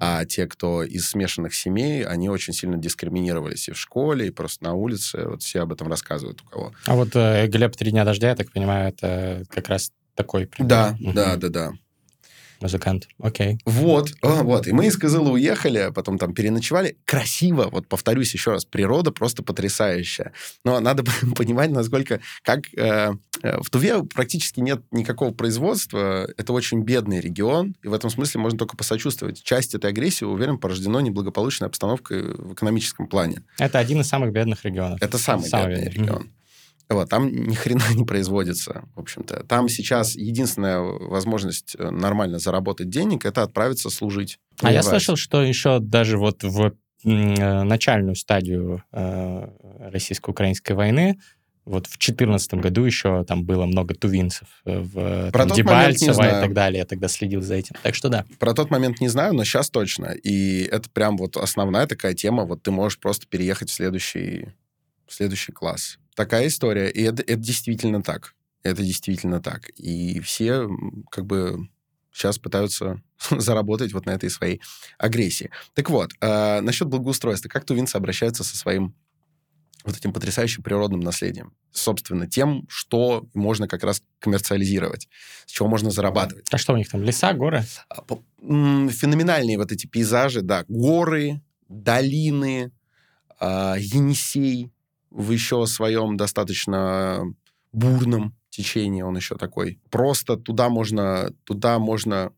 [0.00, 4.64] А те, кто из смешанных семей, они очень сильно дискриминировались и в школе, и просто
[4.64, 5.26] на улице.
[5.28, 6.72] Вот все об этом рассказывают у кого.
[6.86, 10.68] А вот э, Глеб «Три дня дождя», я так понимаю, это как раз такой пример.
[10.68, 11.12] Да, угу.
[11.12, 11.72] да, да, да.
[12.60, 13.58] Музыкант, окей.
[13.64, 14.66] Вот, о, вот.
[14.66, 16.96] И мы из Кызыла уехали, а потом там переночевали.
[17.04, 20.32] Красиво, вот повторюсь еще раз, природа просто потрясающая.
[20.64, 21.04] Но надо
[21.36, 22.20] понимать, насколько...
[22.42, 26.28] Как э, э, в Туве практически нет никакого производства.
[26.36, 29.42] Это очень бедный регион, и в этом смысле можно только посочувствовать.
[29.42, 33.42] Часть этой агрессии, уверен, порождено неблагополучной обстановкой в экономическом плане.
[33.58, 35.00] Это один из самых бедных регионов.
[35.00, 36.30] Это самый, самый бедный, бедный регион.
[36.88, 39.44] Вот, там ни хрена не производится, в общем-то.
[39.44, 44.38] Там сейчас единственная возможность э, нормально заработать денег это отправиться служить.
[44.62, 46.72] А я слышал, что еще даже вот в
[47.04, 49.48] э, начальную стадию э,
[49.90, 51.18] российско-украинской войны
[51.68, 56.54] вот в 2014 году еще там было много тувинцев в Про там, Дебальцево и так
[56.54, 56.78] далее.
[56.78, 57.76] Я тогда следил за этим.
[57.82, 58.24] Так что да.
[58.38, 60.06] Про тот момент не знаю, но сейчас точно.
[60.06, 62.46] И это прям вот основная такая тема.
[62.46, 64.48] Вот ты можешь просто переехать в следующий,
[65.06, 66.90] в следующий класс такая история.
[66.90, 68.34] И это, это действительно так.
[68.64, 69.68] Это действительно так.
[69.76, 70.68] И все
[71.12, 71.68] как бы
[72.12, 73.00] сейчас пытаются
[73.30, 74.60] заработать вот на этой своей
[74.98, 75.50] агрессии.
[75.74, 77.48] Так вот, э, насчет благоустройства.
[77.48, 78.96] Как тувинцы обращаются со своим
[79.84, 81.52] вот этим потрясающим природным наследием?
[81.70, 85.08] Собственно, тем, что можно как раз коммерциализировать,
[85.46, 86.48] с чего можно зарабатывать.
[86.50, 87.64] А что у них там, леса, горы?
[87.90, 88.02] А,
[88.40, 90.64] феноменальные вот эти пейзажи, да.
[90.66, 92.72] Горы, долины,
[93.38, 94.72] э, Енисей,
[95.10, 97.22] в еще своем достаточно
[97.72, 99.78] бурном течении он еще такой.
[99.90, 102.32] Просто туда можно, туда можно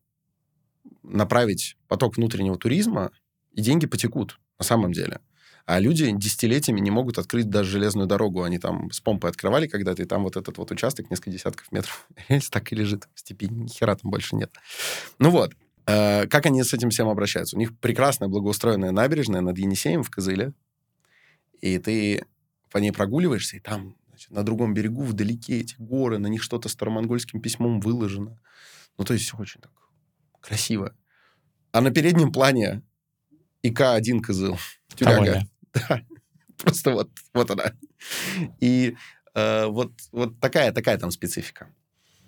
[1.02, 3.10] направить поток внутреннего туризма,
[3.52, 5.20] и деньги потекут на самом деле.
[5.66, 8.42] А люди десятилетиями не могут открыть даже железную дорогу.
[8.42, 12.08] Они там с помпой открывали когда-то, и там вот этот вот участок, несколько десятков метров,
[12.50, 13.48] так и лежит в степи.
[13.48, 14.52] Ни хера там больше нет.
[15.18, 15.52] Ну вот.
[15.86, 17.56] Э, как они с этим всем обращаются?
[17.56, 20.52] У них прекрасная благоустроенная набережная над Енисеем в Кызыле.
[21.60, 22.24] И ты
[22.70, 26.68] по ней прогуливаешься, и там значит, на другом берегу вдалеке эти горы, на них что-то
[26.68, 28.40] старомонгольским письмом выложено.
[28.98, 29.72] Ну, то есть все очень так
[30.40, 30.94] красиво.
[31.72, 32.82] А на переднем плане
[33.62, 34.58] ИК-1 Кызыл.
[34.94, 35.42] Тюряга.
[35.88, 36.02] Да.
[36.56, 37.72] Просто вот, вот она.
[38.60, 38.96] И
[39.34, 41.68] э, вот, вот такая, такая там специфика.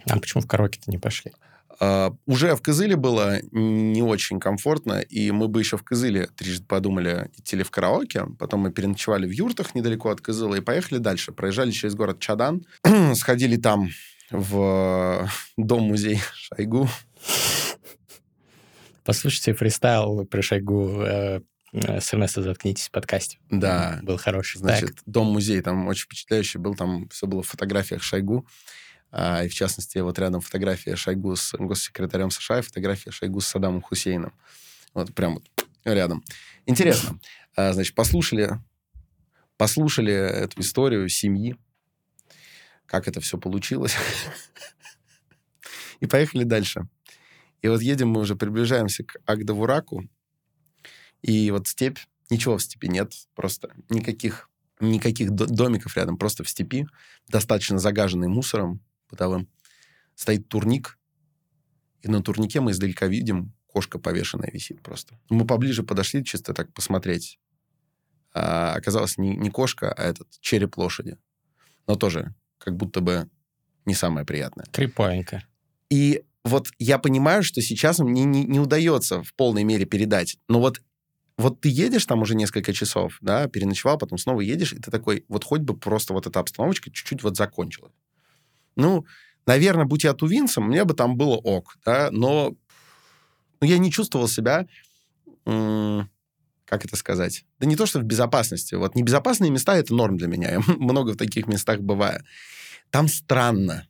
[0.08, 1.32] А почему в караоке-то не пошли?
[1.80, 6.66] Uh, уже в Кызыле было не очень комфортно, и мы бы еще в Кызыле трижды
[6.66, 8.26] подумали, идти ли в караоке.
[8.38, 11.32] Потом мы переночевали в юртах недалеко от Кызыла и поехали дальше.
[11.32, 12.64] Проезжали через город Чадан,
[13.14, 13.90] сходили там
[14.30, 16.88] в дом-музей Шойгу.
[19.04, 21.40] Послушайте фристайл при Шойгу э,
[21.72, 23.38] э, с Эрнеста «Заткнитесь» в подкасте.
[23.50, 23.98] Да.
[24.02, 24.58] Был хороший.
[24.58, 28.50] Значит, дом-музей там очень впечатляющий был, там все было в фотографиях Шойгу, а,
[29.12, 33.82] и в частности, вот рядом фотография Шойгу с госсекретарем США и фотография Шойгу с Саддамом
[33.82, 34.32] Хусейном.
[34.94, 35.44] Вот прям вот
[35.84, 36.24] рядом.
[36.64, 37.18] Интересно.
[37.54, 38.58] А, Значит, послушали,
[39.58, 41.56] послушали эту историю семьи,
[42.86, 43.94] как это все получилось,
[46.00, 46.88] и поехали дальше.
[47.60, 50.08] И вот едем мы уже, приближаемся к Агдавураку,
[51.20, 51.98] и вот степь,
[52.30, 54.48] ничего в степи нет, просто никаких,
[54.80, 56.86] никаких до- домиков рядом, просто в степи,
[57.28, 58.80] достаточно загаженный мусором
[59.12, 59.48] бытовым.
[60.16, 60.98] Стоит турник,
[62.02, 65.18] и на турнике мы издалека видим, кошка повешенная висит просто.
[65.30, 67.38] Мы поближе подошли, чисто так посмотреть.
[68.34, 71.16] А оказалось, не, не кошка, а этот череп лошади.
[71.86, 73.28] Но тоже как будто бы
[73.84, 74.66] не самое приятное.
[74.72, 75.44] Криповенько.
[75.90, 80.38] И вот я понимаю, что сейчас мне не, не удается в полной мере передать.
[80.48, 80.80] Но вот,
[81.36, 85.24] вот ты едешь там уже несколько часов, да, переночевал, потом снова едешь, и ты такой,
[85.28, 87.92] вот хоть бы просто вот эта обстановочка чуть-чуть вот закончилась.
[88.76, 89.06] Ну,
[89.46, 92.54] наверное, будь я тувинцем, мне бы там было ок, да, но
[93.60, 94.66] ну, я не чувствовал себя,
[95.44, 98.74] как это сказать, да не то, что в безопасности.
[98.74, 100.50] Вот небезопасные места— это норм для меня.
[100.52, 102.24] Я много в таких местах бываю.
[102.90, 103.86] Там странно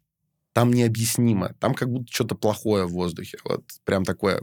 [0.53, 4.43] там необъяснимо, там как будто что-то плохое в воздухе, вот прям такое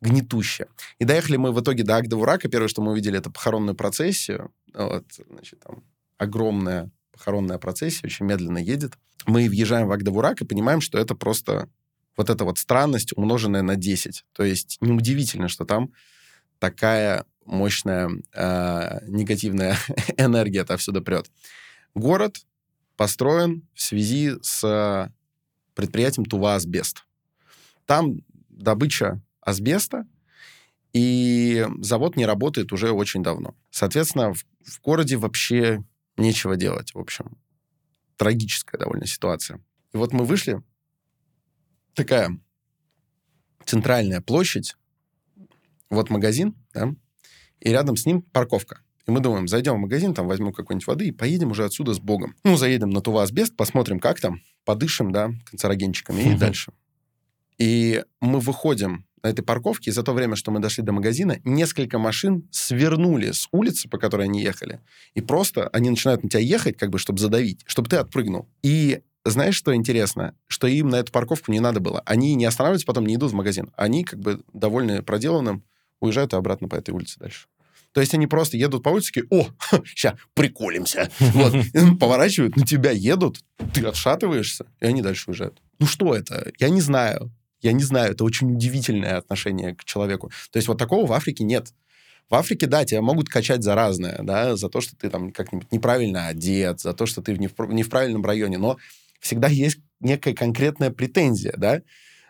[0.00, 0.68] гнетущее.
[0.98, 5.04] И доехали мы в итоге до Агдавурака, первое, что мы увидели, это похоронную процессию, вот,
[5.28, 5.84] значит, там
[6.18, 8.94] огромная похоронная процессия, очень медленно едет.
[9.26, 11.68] Мы въезжаем в Агдавурак и понимаем, что это просто
[12.16, 14.24] вот эта вот странность, умноженная на 10.
[14.32, 15.92] То есть неудивительно, что там
[16.58, 19.76] такая мощная э, негативная
[20.16, 21.30] энергия отовсюду прет.
[21.94, 22.36] Город
[22.96, 25.10] построен в связи с
[25.74, 27.04] предприятием Тува Асбест.
[27.86, 30.06] Там добыча асбеста,
[30.92, 33.54] и завод не работает уже очень давно.
[33.70, 35.82] Соответственно, в, в городе вообще
[36.16, 37.38] нечего делать, в общем.
[38.16, 39.60] Трагическая довольно ситуация.
[39.92, 40.62] И вот мы вышли,
[41.94, 42.38] такая
[43.64, 44.76] центральная площадь,
[45.90, 46.94] вот магазин, да,
[47.60, 48.80] и рядом с ним парковка.
[49.06, 51.98] И мы думаем, зайдем в магазин, там возьмем какой-нибудь воды и поедем уже отсюда с
[51.98, 52.36] Богом.
[52.44, 56.72] Ну, заедем на Тува Асбест, посмотрим, как там, подышим, да, канцерогенчиками и дальше.
[57.58, 61.38] И мы выходим на этой парковке, и за то время, что мы дошли до магазина,
[61.44, 64.80] несколько машин свернули с улицы, по которой они ехали,
[65.14, 68.48] и просто они начинают на тебя ехать, как бы, чтобы задавить, чтобы ты отпрыгнул.
[68.62, 70.34] И знаешь, что интересно?
[70.48, 72.02] Что им на эту парковку не надо было.
[72.04, 73.70] Они не останавливаются, потом не идут в магазин.
[73.76, 75.62] Они, как бы, довольны проделанным,
[76.00, 77.46] уезжают и обратно по этой улице дальше.
[77.92, 79.48] То есть они просто едут по улице, такие, о,
[79.84, 81.10] сейчас приколимся.
[81.18, 81.54] Вот.
[82.00, 83.40] Поворачивают, на тебя едут,
[83.72, 85.60] ты отшатываешься, и они дальше уезжают.
[85.78, 86.50] Ну что это?
[86.58, 87.30] Я не знаю.
[87.62, 88.12] Я не знаю.
[88.12, 90.30] Это очень удивительное отношение к человеку.
[90.50, 91.72] То есть вот такого в Африке нет.
[92.28, 95.70] В Африке, да, тебя могут качать за разное, да, за то, что ты там как-нибудь
[95.70, 98.78] неправильно одет, за то, что ты в не, в, не в правильном районе, но
[99.20, 101.82] всегда есть некая конкретная претензия, да,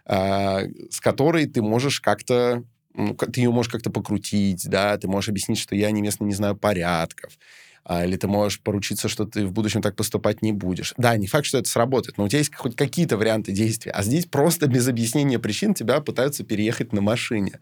[0.04, 2.64] а, с которой ты можешь как-то
[2.94, 6.34] ну, ты ее можешь как-то покрутить, да, ты можешь объяснить, что я не местный, не
[6.34, 7.38] знаю порядков,
[7.84, 10.94] а, или ты можешь поручиться, что ты в будущем так поступать не будешь.
[10.96, 14.02] Да, не факт, что это сработает, но у тебя есть хоть какие-то варианты действия, а
[14.02, 17.60] здесь просто без объяснения причин тебя пытаются переехать на машине.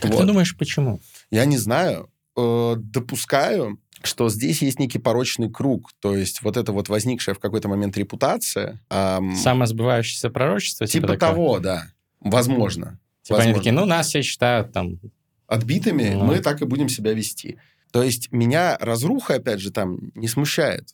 [0.00, 0.20] Как Вот.
[0.20, 1.00] ты думаешь, почему?
[1.30, 6.72] Я не знаю, э, допускаю, что здесь есть некий порочный круг, то есть вот эта
[6.72, 10.86] вот возникшая в какой-то момент репутация, ам, Самосбывающееся пророчество?
[10.86, 11.18] типа такого?
[11.32, 11.86] того, да,
[12.20, 12.98] возможно.
[13.22, 13.54] Типа они возможно.
[13.60, 14.98] такие, ну, нас все считают там...
[15.46, 16.24] отбитыми, Ну.
[16.24, 17.56] мы так и будем себя вести.
[17.94, 20.88] То есть меня разруха, опять же, там не смущает.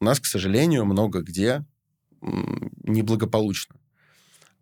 [0.00, 1.66] У нас, к сожалению, много где
[2.22, 3.76] неблагополучно.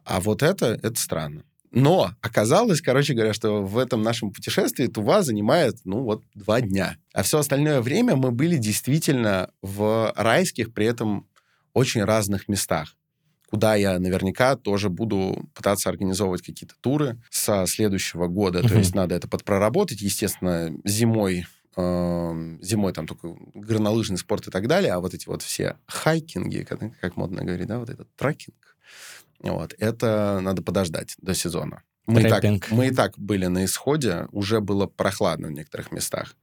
[0.04, 1.44] А вот это, это странно.
[1.70, 6.96] Но оказалось, короче говоря, что в этом нашем путешествии Тува занимает, ну, вот два дня.
[7.12, 11.28] А все остальное время мы были действительно в райских, при этом
[11.74, 12.96] очень разных местах
[13.50, 18.62] куда я наверняка тоже буду пытаться организовывать какие-то туры со следующего года.
[18.62, 18.78] То Мгм.
[18.78, 20.00] есть надо это подпроработать.
[20.00, 25.76] Естественно, зимой зимой там только горнолыжный спорт и так далее, а вот эти вот все
[25.87, 28.76] хайкинги, как, как модно говорить, да, вот этот трекинг,
[29.40, 31.82] вот, это надо подождать до сезона.
[32.06, 36.37] Мы и, так, мы и так были на исходе, уже было прохладно в некоторых местах.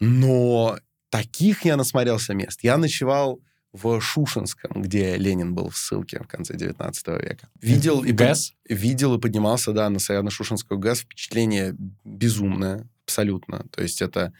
[0.00, 0.78] Но
[1.08, 2.62] таких я насмотрелся мест.
[2.62, 3.40] Я ночевал
[3.72, 7.48] в Шушинском, где Ленин был в ссылке в конце 19 века.
[7.60, 8.54] Видел и, ГЭС?
[8.68, 11.00] видел и поднимался, да, на Саяно-Шушинскую ГЭС.
[11.00, 13.66] Впечатление безумное, абсолютно.
[13.70, 14.32] То есть это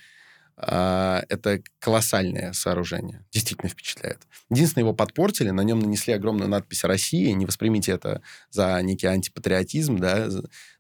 [0.58, 3.24] А, это колоссальное сооружение.
[3.30, 4.26] Действительно впечатляет.
[4.48, 7.34] Единственное, его подпортили, на нем нанесли огромную надпись «Россия».
[7.34, 10.28] Не воспримите это за некий антипатриотизм, да,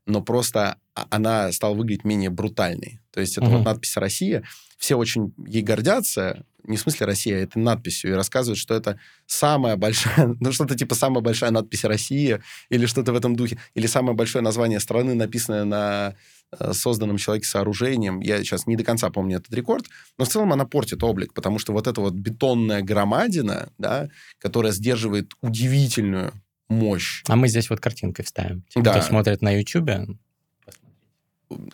[0.06, 3.00] но просто она стала выглядеть менее брутальной.
[3.10, 3.56] То есть это угу.
[3.56, 4.44] вот надпись «Россия».
[4.78, 8.98] Все очень ей гордятся, не в смысле Россия, а этой надписью, и рассказывают, что это
[9.26, 13.86] самая большая, ну что-то типа самая большая надпись Россия, или что-то в этом духе, или
[13.86, 16.14] самое большое название страны, написанное на
[16.58, 18.20] э, созданном человеке сооружением.
[18.20, 19.86] Я сейчас не до конца помню этот рекорд,
[20.18, 24.72] но в целом она портит облик, потому что вот эта вот бетонная громадина, да, которая
[24.72, 26.32] сдерживает удивительную
[26.68, 27.22] мощь.
[27.28, 28.64] А мы здесь вот картинкой вставим.
[28.68, 28.92] Те, да.
[28.92, 29.90] кто смотрит на YouTube,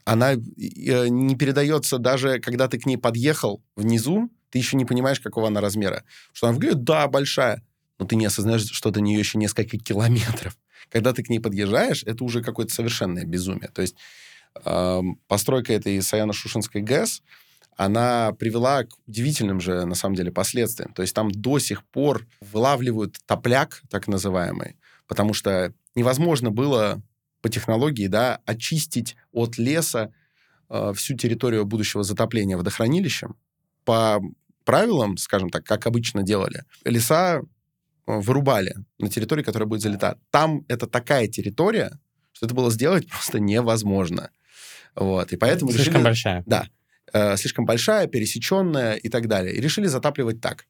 [0.05, 0.39] она э,
[1.09, 5.61] не передается даже, когда ты к ней подъехал внизу, ты еще не понимаешь, какого она
[5.61, 6.05] размера.
[6.33, 7.63] Что она выглядит, да, большая,
[7.99, 10.57] но ты не осознаешь, что до нее еще несколько километров.
[10.91, 13.69] Когда ты к ней подъезжаешь, это уже какое-то совершенное безумие.
[13.69, 13.97] То есть
[14.65, 17.23] э, постройка этой Саяно-Шушинской ГЭС,
[17.77, 20.93] она привела к удивительным же, на самом деле, последствиям.
[20.93, 27.03] То есть там до сих пор вылавливают топляк, так называемый, потому что невозможно было
[27.41, 30.13] по технологии да, очистить от леса
[30.69, 33.37] э, всю территорию будущего затопления водохранилищем.
[33.85, 34.21] По
[34.65, 37.43] правилам, скажем так, как обычно делали, леса э,
[38.07, 40.19] вырубали на территории, которая будет залита.
[40.31, 41.99] Там это такая территория,
[42.33, 44.31] что это было сделать просто невозможно.
[44.95, 46.43] Вот, и поэтому слишком решили, большая.
[46.47, 46.67] Да,
[47.13, 49.55] э, слишком большая, пересеченная и так далее.
[49.55, 50.67] И решили затапливать так.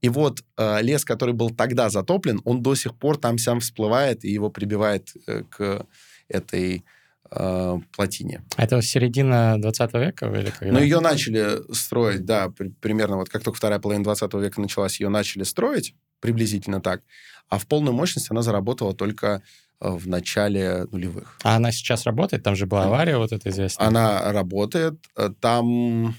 [0.00, 4.24] И вот э, лес, который был тогда затоплен, он до сих пор там сам всплывает
[4.24, 5.86] и его прибивает э, к
[6.28, 6.84] этой
[7.30, 8.42] э, плотине.
[8.56, 10.72] Это середина 20 века или когда?
[10.72, 15.00] Ну, ее начали строить, да, при, примерно вот как только вторая половина 20 века началась,
[15.00, 17.02] ее начали строить, приблизительно так,
[17.48, 19.42] а в полную мощность она заработала только
[19.80, 21.38] э, в начале нулевых.
[21.42, 22.42] А она сейчас работает?
[22.42, 23.88] Там же была авария вот эта известная.
[23.88, 24.94] Она работает.
[25.16, 26.14] Э, там,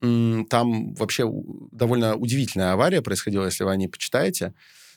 [0.00, 1.30] там вообще
[1.70, 4.54] довольно удивительная авария происходила, если вы о ней почитаете.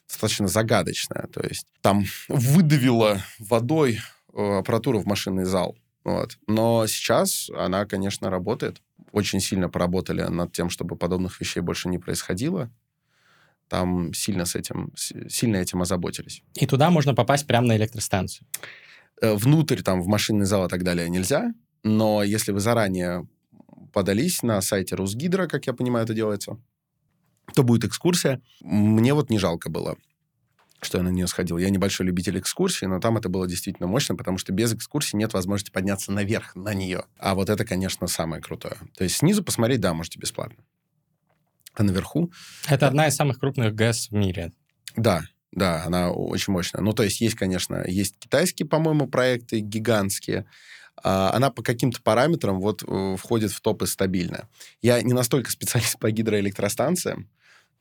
[0.07, 1.27] Достаточно загадочная.
[1.33, 3.99] То есть там выдавило водой
[4.35, 5.75] аппаратуру в машинный зал.
[6.03, 6.37] Вот.
[6.47, 8.81] Но сейчас она, конечно, работает.
[9.11, 12.69] Очень сильно поработали над тем, чтобы подобных вещей больше не происходило.
[13.67, 16.43] Там сильно с этим, сильно этим озаботились.
[16.53, 18.47] И туда можно попасть прямо на электростанцию?
[19.21, 21.53] Э, внутрь, там, в машинный зал и так далее нельзя.
[21.83, 23.27] Но если вы заранее
[23.91, 26.59] подались на сайте Русгидро, как я понимаю, это делается,
[27.55, 28.41] то будет экскурсия.
[28.61, 29.95] Мне вот не жалко было
[30.85, 31.57] что я на нее сходил.
[31.57, 35.33] Я небольшой любитель экскурсий, но там это было действительно мощно, потому что без экскурсии нет
[35.33, 37.03] возможности подняться наверх на нее.
[37.17, 38.77] А вот это, конечно, самое крутое.
[38.97, 40.63] То есть снизу посмотреть, да, можете бесплатно.
[41.73, 42.31] А наверху...
[42.69, 44.53] Это одна из самых крупных ГЭС в мире.
[44.95, 46.81] Да, да, она очень мощная.
[46.81, 50.45] Ну, то есть есть, конечно, есть китайские, по-моему, проекты гигантские,
[51.03, 54.47] а она по каким-то параметрам вот э, входит в топы стабильно.
[54.81, 57.29] Я не настолько специалист по гидроэлектростанциям,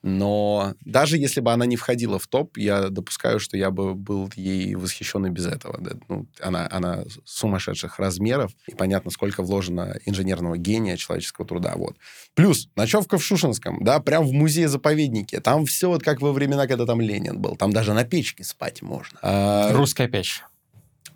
[0.06, 4.30] но даже если бы она не входила в топ, я допускаю, что я бы был
[4.36, 5.80] ей восхищен и без этого.
[5.80, 5.92] Да?
[6.08, 11.72] Ну, она, она сумасшедших размеров, и понятно, сколько вложено инженерного гения, человеческого труда.
[11.76, 11.96] Вот.
[12.34, 15.40] Плюс ночевка в Шушинском, да, прям в музее-заповеднике.
[15.40, 17.56] Там все вот как во времена, когда там Ленин был.
[17.56, 19.18] Там даже на печке спать можно.
[19.22, 19.72] А...
[19.72, 20.42] Русская печь.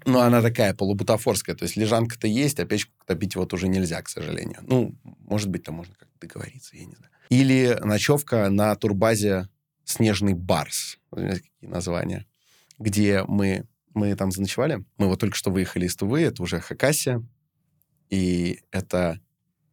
[0.06, 1.54] Ну, она такая полубутафорская.
[1.54, 4.60] То есть лежанка-то есть, а печку топить вот уже нельзя, к сожалению.
[4.62, 4.94] Ну,
[5.26, 7.10] может быть, там можно как-то договориться, я не знаю.
[7.28, 9.48] Или ночевка на турбазе
[9.84, 10.98] «Снежный барс».
[11.10, 12.26] Какие названия.
[12.78, 13.64] Где мы,
[13.94, 14.84] мы там заночевали.
[14.96, 17.22] Мы вот только что выехали из Тувы, это уже Хакасия.
[18.10, 19.20] И это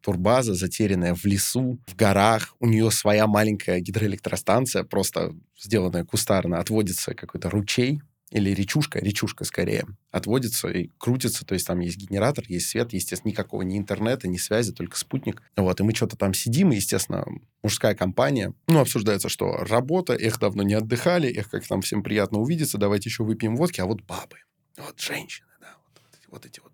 [0.00, 2.54] турбаза, затерянная в лесу, в горах.
[2.60, 6.58] У нее своя маленькая гидроэлектростанция, просто сделанная кустарно.
[6.58, 8.00] Отводится какой-то ручей,
[8.36, 13.30] или речушка, речушка скорее, отводится и крутится, то есть там есть генератор, есть свет, естественно,
[13.30, 15.42] никакого ни интернета, ни связи, только спутник.
[15.56, 17.24] Вот, и мы что-то там сидим, и, естественно,
[17.62, 22.38] мужская компания, ну, обсуждается, что работа, их давно не отдыхали, их как там всем приятно
[22.38, 24.36] увидеться, давайте еще выпьем водки, а вот бабы,
[24.76, 26.72] вот женщины, да, вот, вот эти вот,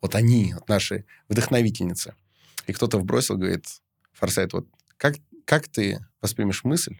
[0.00, 2.14] вот они, вот наши вдохновительницы.
[2.66, 3.66] И кто-то вбросил, говорит,
[4.14, 6.98] Форсайт, вот как, как ты воспримешь мысль,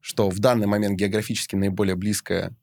[0.00, 2.54] что в данный момент географически наиболее близкая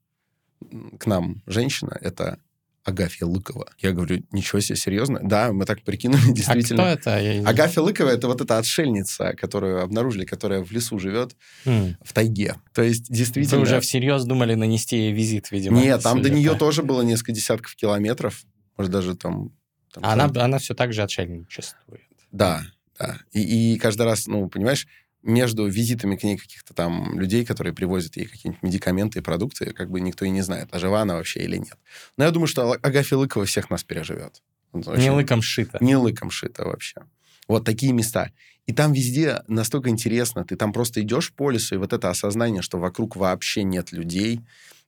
[0.99, 2.39] к нам женщина, это
[2.83, 3.69] Агафья Лыкова.
[3.79, 5.19] Я говорю, ничего себе, серьезно?
[5.23, 6.91] Да, мы так прикинули, действительно.
[6.91, 7.21] А кто это?
[7.21, 7.47] Я...
[7.47, 11.35] Агафья Лыкова— это вот эта отшельница, которую обнаружили, которая в лесу живет,
[11.65, 11.95] mm.
[12.03, 12.55] в тайге.
[12.73, 13.57] То есть, действительно...
[13.57, 15.79] Вы уже всерьез думали нанести ей визит, видимо?
[15.79, 18.43] Нет, там до нее тоже было несколько десятков километров.
[18.77, 19.51] Может, даже там...
[19.93, 22.01] там она, она все так же отшельничествует.
[22.31, 22.63] Да,
[22.99, 23.17] да.
[23.31, 24.87] И, и каждый раз, ну, понимаешь,
[25.23, 29.89] между визитами к ней каких-то там людей, которые привозят ей какие-нибудь медикаменты и продукты, как
[29.89, 31.77] бы никто и не знает, а жива она вообще или нет.
[32.17, 34.41] Но я думаю, что Агафья Лыкова всех нас переживет.
[34.73, 35.01] Очень...
[35.01, 35.77] Не лыком шито.
[35.81, 37.01] Не лыком шито вообще.
[37.47, 38.31] Вот такие места.
[38.65, 40.45] И там везде настолько интересно.
[40.45, 44.41] Ты там просто идешь по лесу, и вот это осознание, что вокруг вообще нет людей,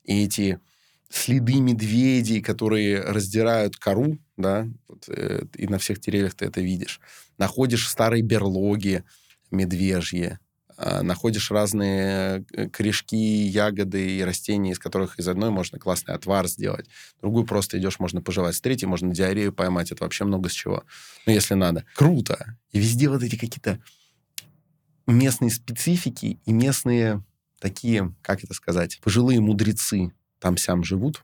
[0.04, 0.60] и эти
[1.10, 7.00] следы медведей, которые раздирают кору, да, вот, э, и на всех деревьях ты это видишь.
[7.38, 9.04] Находишь старые берлоги
[9.56, 10.38] медвежьи,
[10.78, 16.48] э, находишь разные э, корешки, ягоды и растения, из которых из одной можно классный отвар
[16.48, 16.88] сделать,
[17.22, 20.84] другую просто идешь, можно пожевать, с третьей можно диарею поймать, это вообще много с чего,
[21.26, 21.86] ну, если надо.
[21.96, 22.58] Круто!
[22.72, 23.80] И везде вот эти какие-то
[25.08, 27.24] местные специфики и местные
[27.60, 31.24] такие, как это сказать, пожилые мудрецы, там-сям живут.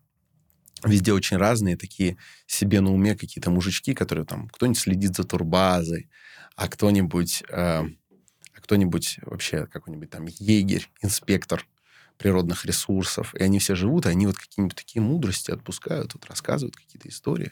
[0.83, 2.17] Везде очень разные такие
[2.47, 6.09] себе на уме какие-то мужички, которые там, кто-нибудь следит за турбазой,
[6.55, 7.87] а кто-нибудь, э, а
[8.71, 11.67] кто-нибудь вообще какой-нибудь там егерь, инспектор
[12.17, 13.35] природных ресурсов.
[13.35, 17.51] И они все живут, и они вот какие-нибудь такие мудрости отпускают, вот рассказывают какие-то истории.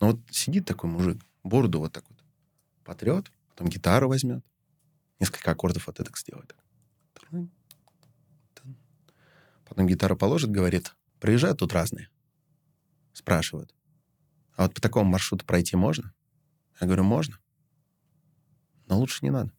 [0.00, 2.18] Но вот сидит такой мужик, бороду вот так вот
[2.82, 4.44] потрет, потом гитару возьмет,
[5.20, 6.52] несколько аккордов вот это сделает.
[9.68, 12.08] Потом гитару положит, говорит, проезжают тут разные.
[13.12, 13.72] Спрашивают,
[14.56, 16.12] а вот по такому маршруту пройти можно?
[16.80, 17.38] Я говорю, можно.
[18.88, 19.52] Но лучше не надо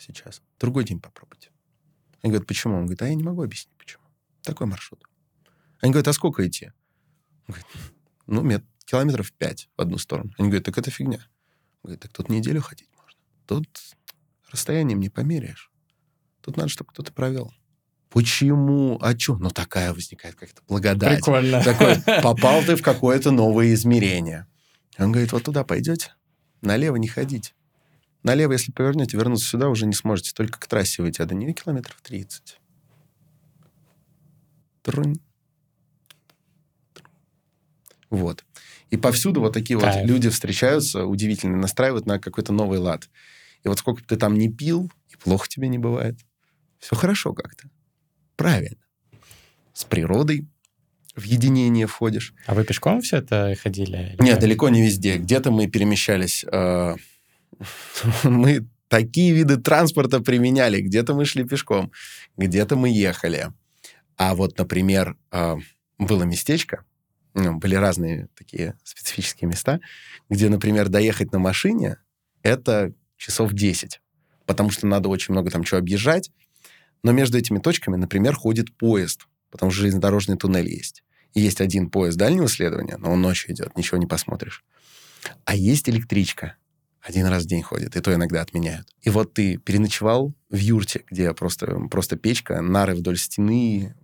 [0.00, 0.42] сейчас.
[0.58, 1.50] Другой день попробуйте.
[2.22, 2.74] Они говорят, почему?
[2.76, 4.02] Он говорит, а я не могу объяснить, почему.
[4.42, 5.04] Такой маршрут.
[5.80, 6.72] Они говорят, а сколько идти?
[7.46, 7.66] Он говорит,
[8.26, 10.32] ну, мет, километров пять в одну сторону.
[10.38, 11.18] Они говорят, так это фигня.
[11.82, 13.20] Он говорит, так тут неделю ходить можно.
[13.46, 13.68] Тут
[14.50, 15.70] расстоянием не померяешь.
[16.42, 17.52] Тут надо, чтобы кто-то провел.
[18.10, 18.98] Почему?
[19.00, 19.36] А что?
[19.36, 21.18] Ну, такая возникает как-то благодать.
[21.18, 21.62] Прикольно.
[21.62, 24.46] Такой, попал ты в какое-то новое измерение.
[24.98, 26.14] Он говорит, вот туда пойдете,
[26.60, 27.54] налево не ходить.
[28.22, 30.32] Налево, если повернете, вернуться сюда уже не сможете.
[30.34, 32.58] Только к трассе выйти, а до нее километров 30.
[34.82, 35.16] Трунь.
[38.10, 38.44] Вот.
[38.90, 39.96] И повсюду вот такие Кайф.
[39.96, 43.08] вот люди встречаются, удивительно, настраивают на какой-то новый лад.
[43.62, 46.18] И вот сколько бы ты там не пил, и плохо тебе не бывает.
[46.78, 47.70] Все хорошо как-то.
[48.36, 48.78] Правильно.
[49.72, 50.48] С природой
[51.14, 52.34] в единение входишь.
[52.46, 54.16] А вы пешком все это ходили?
[54.18, 55.18] или Нет, далеко не везде.
[55.18, 56.44] Где-то мы перемещались.
[56.50, 56.96] э,
[58.24, 60.80] Мы такие виды транспорта применяли.
[60.80, 61.92] Где-то мы шли пешком,
[62.36, 63.52] где-то мы ехали.
[64.16, 65.56] А вот, например, э,
[65.98, 66.84] было местечко,
[67.34, 69.80] ну, были разные такие специфические места,
[70.28, 71.98] где, например, доехать на машине
[72.42, 74.00] это часов 10,
[74.46, 76.30] потому что надо очень много там чего объезжать.
[77.02, 81.02] Но между этими точками, например, ходит поезд, потому что железнодорожный туннель есть.
[81.32, 84.64] И есть один поезд дальнего следования, но он ночью идет, ничего не посмотришь.
[85.44, 86.56] А есть электричка.
[87.00, 88.86] Один раз в день ходит, и то иногда отменяют.
[89.00, 93.94] И вот ты переночевал в юрте, где просто, просто печка, нары вдоль стены,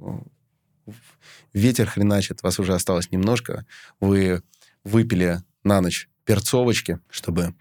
[1.53, 3.67] ветер хреначит, вас уже осталось немножко,
[4.01, 4.43] вы
[4.83, 7.55] выпили на ночь перцовочки, чтобы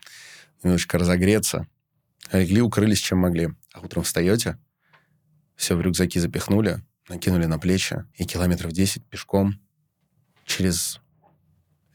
[0.64, 1.68] немножечко разогреться,
[2.32, 3.50] легли, укрылись, чем могли.
[3.74, 4.58] А утром встаете,
[5.56, 9.60] все в рюкзаки запихнули, накинули на плечи, и километров 10 пешком
[10.46, 11.02] через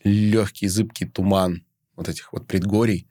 [0.02, 1.64] легкий зыбкий туман
[1.96, 3.06] вот этих вот предгорий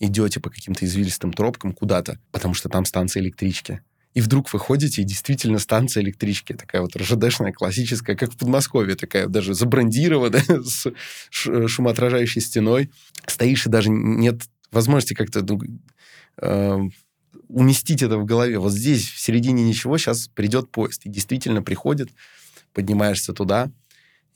[0.00, 3.82] идете по каким-то извилистым тропкам куда-то, потому что там станция электрички.
[4.14, 8.94] И вдруг вы ходите, и действительно станция электрички, такая вот РЖДшная, классическая, как в Подмосковье,
[8.94, 10.86] такая даже забрендированная, с
[11.30, 12.90] шумоотражающей стеной.
[13.26, 15.60] Стоишь, и даже нет возможности как-то ну,
[16.38, 16.80] э,
[17.48, 18.58] уместить это в голове.
[18.58, 21.06] Вот здесь, в середине ничего, сейчас придет поезд.
[21.06, 22.10] И действительно приходит,
[22.72, 23.70] поднимаешься туда,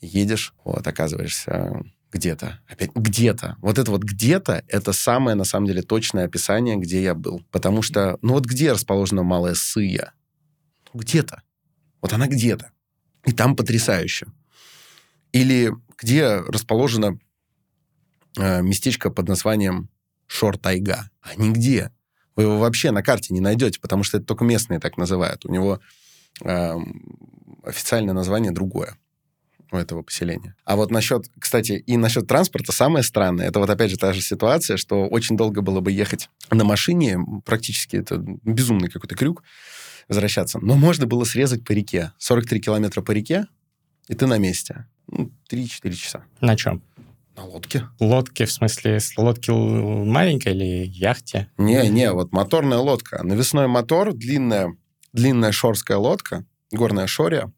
[0.01, 2.59] едешь, вот, оказываешься где-то.
[2.67, 3.57] Опять где-то.
[3.61, 7.43] Вот это вот где-то, это самое, на самом деле, точное описание, где я был.
[7.51, 10.13] Потому что, ну вот где расположена Малая Сыя?
[10.93, 11.43] Где-то.
[12.01, 12.71] Вот она где-то.
[13.25, 14.27] И там потрясающе.
[15.31, 17.19] Или где расположено
[18.37, 19.89] э, местечко под названием
[20.27, 21.09] Шор-Тайга?
[21.21, 21.91] А нигде.
[22.35, 25.45] Вы его вообще на карте не найдете, потому что это только местные так называют.
[25.45, 25.79] У него
[26.43, 26.75] э,
[27.63, 28.97] официальное название другое
[29.71, 30.55] у этого поселения.
[30.65, 34.21] А вот насчет, кстати, и насчет транспорта самое странное, это вот опять же та же
[34.21, 39.43] ситуация, что очень долго было бы ехать на машине, практически это безумный какой-то крюк,
[40.07, 40.59] возвращаться.
[40.59, 42.13] Но можно было срезать по реке.
[42.17, 43.45] 43 километра по реке,
[44.07, 44.87] и ты на месте.
[45.07, 46.23] Ну, 3-4 часа.
[46.41, 46.81] На чем?
[47.35, 47.87] На лодке.
[47.99, 51.49] Лодки, в смысле, лодки маленькой или яхте?
[51.57, 53.23] Не-не, вот моторная лодка.
[53.23, 54.75] Навесной мотор, длинная,
[55.13, 57.51] длинная шорская лодка, горная шория,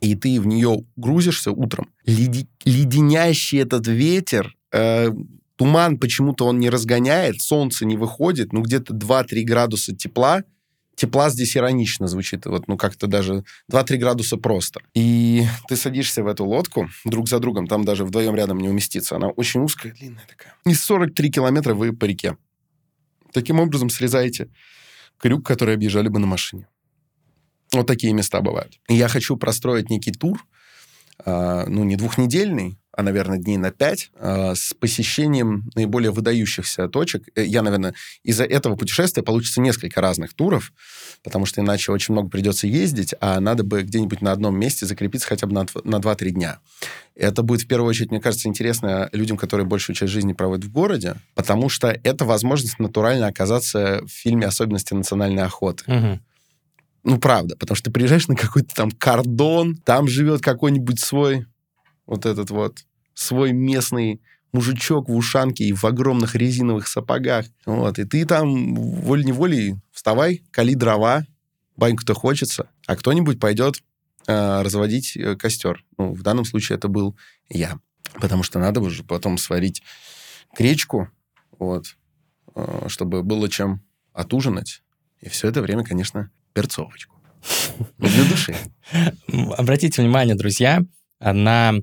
[0.00, 1.88] и ты в нее грузишься утром.
[2.06, 5.10] Леди- леденящий этот ветер, э,
[5.56, 10.44] туман почему-то он не разгоняет, солнце не выходит, ну где-то 2-3 градуса тепла,
[10.94, 14.80] тепла здесь иронично звучит, вот, ну как-то даже 2-3 градуса просто.
[14.94, 19.16] И ты садишься в эту лодку друг за другом, там даже вдвоем рядом не уместиться,
[19.16, 20.54] она очень узкая, длинная такая.
[20.64, 22.36] И 43 километра вы по реке.
[23.32, 24.48] Таким образом срезаете
[25.18, 26.66] крюк, который объезжали бы на машине.
[27.72, 28.78] Вот такие места бывают.
[28.88, 30.44] Я хочу простроить некий тур,
[31.24, 37.28] э, ну, не двухнедельный, а, наверное, дней на пять, э, с посещением наиболее выдающихся точек.
[37.36, 37.94] Э, я, наверное,
[38.24, 40.72] из-за этого путешествия получится несколько разных туров,
[41.22, 45.28] потому что иначе очень много придется ездить, а надо бы где-нибудь на одном месте закрепиться
[45.28, 46.58] хотя бы на, на 2-3 дня.
[47.14, 50.72] Это будет, в первую очередь, мне кажется, интересно людям, которые большую часть жизни проводят в
[50.72, 55.84] городе, потому что это возможность натурально оказаться в фильме «Особенности национальной охоты».
[55.86, 56.20] Мгм.
[57.04, 61.46] Ну, правда, потому что ты приезжаешь на какой-то там кордон, там живет какой-нибудь свой
[62.06, 62.84] вот этот вот,
[63.14, 64.20] свой местный
[64.52, 67.46] мужичок в ушанке и в огромных резиновых сапогах.
[67.66, 71.24] Вот, и ты там волей-неволей вставай, кали дрова,
[71.76, 73.82] баньку-то хочется, а кто-нибудь пойдет
[74.26, 75.84] э, разводить э, костер.
[75.96, 77.16] Ну, в данном случае это был
[77.48, 77.78] я.
[78.14, 79.82] Потому что надо уже потом сварить
[80.56, 81.08] гречку,
[81.58, 81.96] вот,
[82.54, 83.82] э, чтобы было чем
[84.12, 84.82] отужинать.
[85.20, 87.14] И все это время, конечно, перцовочку.
[87.98, 88.56] Для души.
[89.56, 90.82] Обратите внимание, друзья,
[91.20, 91.74] на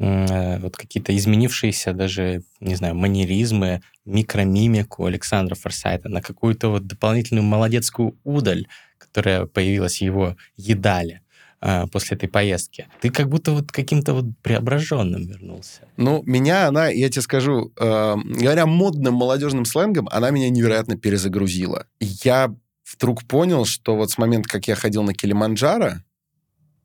[0.00, 7.44] э, вот какие-то изменившиеся даже, не знаю, манеризмы, микромимику Александра Форсайта, на какую-то вот дополнительную
[7.44, 8.66] молодецкую удаль,
[8.98, 11.20] которая появилась в его едале
[11.60, 12.88] а, после этой поездки.
[13.00, 15.82] Ты как будто вот каким-то вот преображенным вернулся.
[15.96, 21.86] Ну, меня она, я тебе скажу, э, говоря модным молодежным сленгом, она меня невероятно перезагрузила.
[22.00, 22.52] Я
[22.92, 26.02] вдруг понял, что вот с момента, как я ходил на Килиманджаро,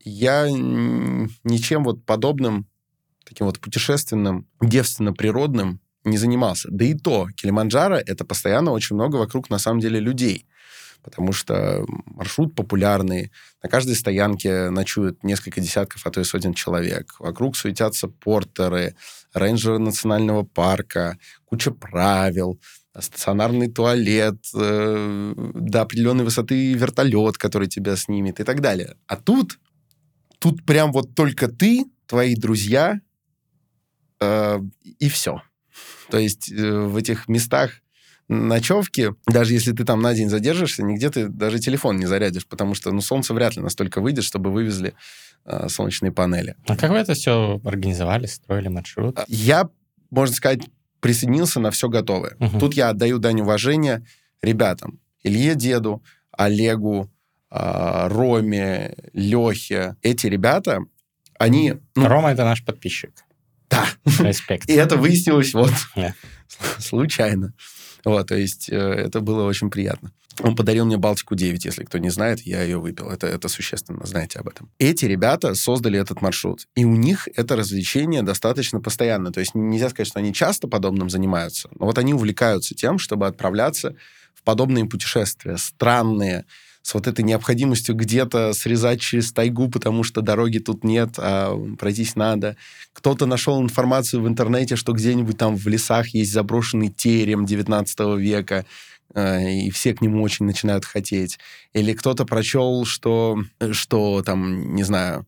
[0.02, 2.66] я ничем вот подобным,
[3.24, 6.68] таким вот путешественным, девственно-природным не занимался.
[6.70, 10.46] Да и то, Килиманджаро— это постоянно очень много вокруг, на самом деле, людей.
[11.02, 13.30] Потому что маршрут популярный,
[13.62, 17.14] на каждой стоянке ночуют несколько десятков, а то и сотен человек.
[17.18, 18.94] Вокруг суетятся портеры,
[19.32, 22.60] рейнджеры национального парка, куча правил,
[22.98, 28.96] стационарный туалет, э, до определенной высоты вертолет, который тебя снимет и так далее.
[29.06, 29.58] А тут,
[30.38, 33.00] тут прям вот только ты, твои друзья
[34.20, 34.60] э,
[34.98, 35.42] и все.
[36.10, 37.80] То есть э, в этих местах
[38.28, 42.74] ночевки, даже если ты там на день задержишься, нигде ты даже телефон не зарядишь, потому
[42.74, 44.94] что ну, солнце вряд ли настолько выйдет, чтобы вывезли
[45.44, 46.56] э, солнечные панели.
[46.66, 49.20] А как вы это все организовали, строили маршрут?
[49.28, 49.68] Я,
[50.10, 50.60] можно сказать,
[51.00, 52.36] присоединился на все готовое.
[52.38, 52.60] Мгм.
[52.60, 54.06] Тут я отдаю дань уважения
[54.42, 55.00] ребятам.
[55.22, 57.10] Илье Деду, Олегу,
[57.50, 59.96] а, Роме, Лехе.
[60.02, 60.80] Эти ребята,
[61.38, 61.74] они...
[61.94, 63.12] ну, Рома это наш подписчик.
[63.68, 63.86] да,
[64.20, 64.68] Респект.
[64.68, 65.72] и это выяснилось вот
[66.78, 67.52] случайно.
[68.04, 70.12] Вот, то есть э, это было очень приятно.
[70.42, 73.10] Он подарил мне Балтику 9, если кто не знает, я ее выпил.
[73.10, 74.70] Это, это существенно, знаете об этом.
[74.78, 79.32] Эти ребята создали этот маршрут, и у них это развлечение достаточно постоянно.
[79.32, 83.26] То есть нельзя сказать, что они часто подобным занимаются, но вот они увлекаются тем, чтобы
[83.26, 83.96] отправляться
[84.34, 86.46] в подобные путешествия, странные,
[86.82, 92.16] с вот этой необходимостью где-то срезать через тайгу, потому что дороги тут нет, а пройтись
[92.16, 92.56] надо.
[92.94, 98.64] Кто-то нашел информацию в интернете, что где-нибудь там в лесах есть заброшенный терем 19 века,
[99.14, 101.38] и все к нему очень начинают хотеть.
[101.72, 103.38] Или кто-то прочел, что,
[103.72, 105.26] что там, не знаю,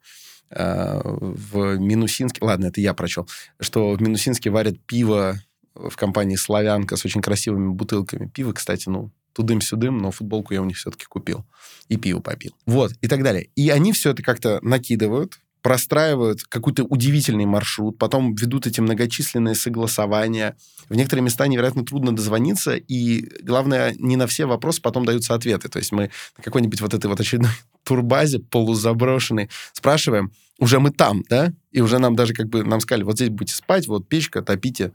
[0.51, 2.45] э, в Минусинске...
[2.45, 3.29] Ладно, это я прочел.
[3.61, 5.41] Что в Минусинске варят пиво
[5.75, 8.29] в компании «Славянка» с очень красивыми бутылками.
[8.29, 11.45] Пиво, кстати, ну, тудым-сюдым, но футболку я у них все-таки купил.
[11.89, 12.55] И пиво попил.
[12.67, 13.49] Вот, и так далее.
[13.57, 20.57] И они все это как-то накидывают, простраивают какой-то удивительный маршрут, потом ведут эти многочисленные согласования.
[20.89, 25.69] В некоторые места невероятно трудно дозвониться, и, главное, не на все вопросы потом даются ответы.
[25.69, 27.53] То есть мы на какой-нибудь вот этой вот очередной
[27.85, 31.53] турбазе полузаброшенной спрашиваем, уже мы там, да?
[31.71, 34.93] И уже нам даже как бы, нам сказали, вот здесь будете спать, вот печка, топите.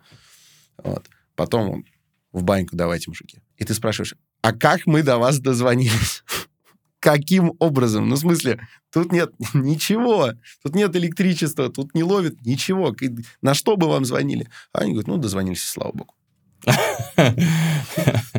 [0.84, 1.06] Вот.
[1.36, 1.86] Потом
[2.32, 3.40] в баньку давайте, мужики.
[3.58, 6.24] И ты спрашиваешь, а как мы до вас дозвонились?
[7.00, 8.10] Каким образом?
[8.10, 8.60] Ну, в смысле,
[8.92, 10.34] тут нет ничего.
[10.64, 12.96] Тут нет электричества, тут не ловит ничего.
[13.42, 14.48] На что бы вам звонили?
[14.74, 16.14] А они говорят, ну, дозвонились, слава богу.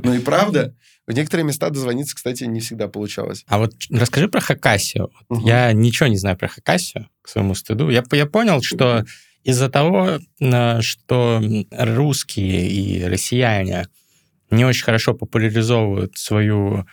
[0.05, 0.75] Ну и правда,
[1.07, 3.45] в некоторые места дозвониться, кстати, не всегда получалось.
[3.49, 5.11] А вот расскажи про Хакасию.
[5.31, 7.89] Я ничего не знаю про Хакасию, к своему стыду.
[7.89, 9.05] Я, я понял, что
[9.43, 13.89] из-за того, э, что русские и россияне
[14.51, 16.87] не очень хорошо популяризовывают свою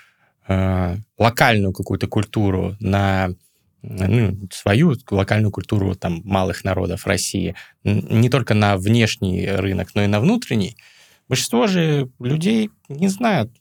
[0.48, 3.30] э, локальную какую-то культуру на
[3.82, 10.08] ну, свою локальную культуру там малых народов России не только на внешний рынок, но и
[10.08, 10.76] на внутренний.
[11.30, 13.52] Большинство же людей не знают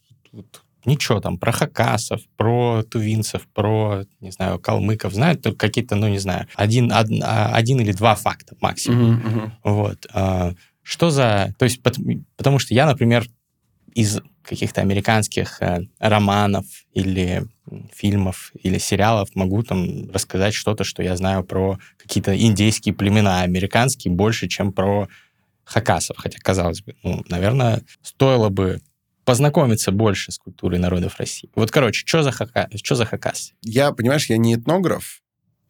[0.85, 5.13] ничего там про хакасов, про тувинцев, про, не знаю, калмыков.
[5.13, 9.13] Знают только какие-то, ну, не знаю, один, од- а, один или два факта максимум.
[9.15, 9.53] Мгм.
[9.63, 10.05] Вот.
[10.13, 11.55] А, Что за...
[11.57, 11.97] То есть, пот-
[12.37, 13.25] потому что я, например,
[13.95, 17.45] из каких-то американских э, романов или
[17.93, 24.13] фильмов или сериалов могу там рассказать что-то, что я знаю про какие-то индейские племена, американские
[24.13, 25.07] больше, чем про
[25.63, 26.17] хакасов.
[26.17, 28.81] Хотя, казалось бы, ну, наверное, стоило бы
[29.25, 31.49] познакомиться больше с культурой народов России.
[31.55, 32.69] Вот, короче, что за, хака...
[32.75, 33.53] что за хакас?
[33.61, 35.21] Я, понимаешь, я не этнограф,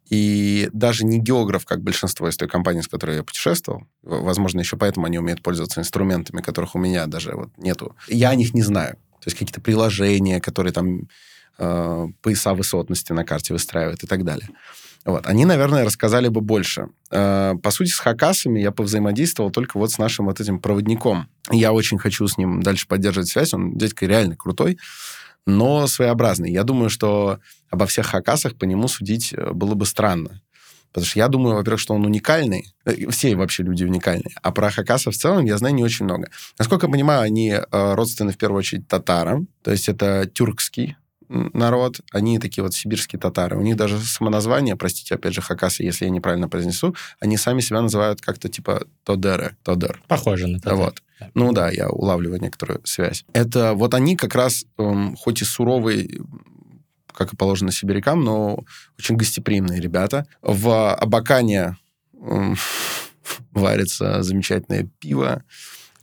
[0.09, 3.87] и даже не географ, как большинство из той компании, с которой я путешествовал.
[4.03, 7.95] Возможно, еще поэтому они умеют пользоваться инструментами, которых у меня даже вот нету.
[8.07, 8.97] Я о них не знаю.
[9.19, 11.09] То есть какие-то приложения, которые там
[11.57, 14.49] э, пояса высотности на карте выстраивают и так далее.
[15.05, 15.27] Вот.
[15.27, 16.89] Они, наверное, рассказали бы больше.
[17.11, 21.27] Э, по сути, с хакасами я повзаимодействовал только вот с нашим вот этим проводником.
[21.51, 23.53] Я очень хочу с ним дальше поддерживать связь.
[23.53, 24.79] Он дядька реально крутой,
[25.45, 26.51] но своеобразный.
[26.51, 27.39] Я думаю, что
[27.69, 30.41] обо всех хакасах по нему судить э, было бы странно.
[30.91, 32.73] Потому что я думаю, во-первых, что он уникальный.
[32.85, 34.35] Э, все вообще люди уникальные.
[34.41, 36.29] А про хакасов в целом я знаю не очень много.
[36.57, 39.47] Насколько я понимаю, они родственны в первую очередь татарам.
[39.63, 40.95] То есть это тюркский
[41.29, 43.57] народ, они такие вот сибирские татары.
[43.57, 47.81] У них даже самоназвание, простите, опять же, хакасы, если я неправильно произнесу, они сами себя
[47.81, 50.01] называют как-то типа Тодеры, Тодер.
[50.07, 50.77] Похоже на Тодер.
[50.77, 51.01] Вот.
[51.33, 53.25] Ну да, я улавливаю некоторую связь.
[53.33, 56.21] Это вот они как раз, эм, хоть и суровые,
[57.13, 58.59] как и положено сибирякам, но
[58.99, 60.27] очень гостеприимные ребята.
[60.41, 61.77] В Абакане
[62.13, 62.55] эм,
[63.51, 65.43] варится замечательное пиво,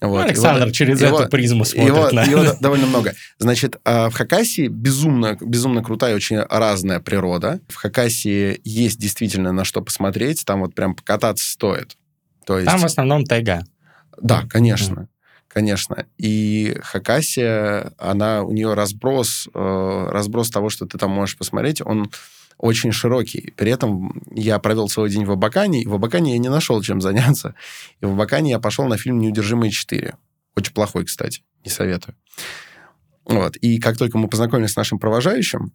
[0.02, 0.24] вот.
[0.24, 2.24] Александр его, через его, эту призму смотрит его, на...
[2.24, 3.14] его довольно много.
[3.38, 7.60] Значит, а, в Хакасии безумно, безумно крутая, очень разная природа.
[7.68, 10.44] В Хакасии есть действительно на что посмотреть.
[10.44, 11.96] Там вот прям покататься стоит.
[12.46, 12.70] То есть...
[12.70, 13.64] Там в основном тайга.
[14.20, 15.00] Да, конечно.
[15.00, 15.06] Mm.
[15.48, 16.06] Конечно.
[16.16, 22.10] И Хакасия, она, у нее разброс, э, разброс того, что ты там можешь посмотреть, он
[22.62, 23.52] очень широкий.
[23.56, 27.00] При этом я провел целый день в Абакане, и в Абакане я не нашел чем
[27.00, 27.56] заняться.
[28.00, 30.14] И в Абакане я пошел на фильм «Неудержимые 4».
[30.56, 32.16] Очень плохой, кстати, не советую.
[33.24, 33.56] Вот.
[33.56, 35.72] И как только мы познакомились с нашим провожающим,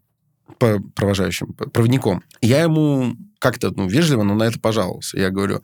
[0.96, 5.20] провожающим, проводником, я ему как-то ну, вежливо, но на это пожаловался.
[5.20, 5.62] Я говорю,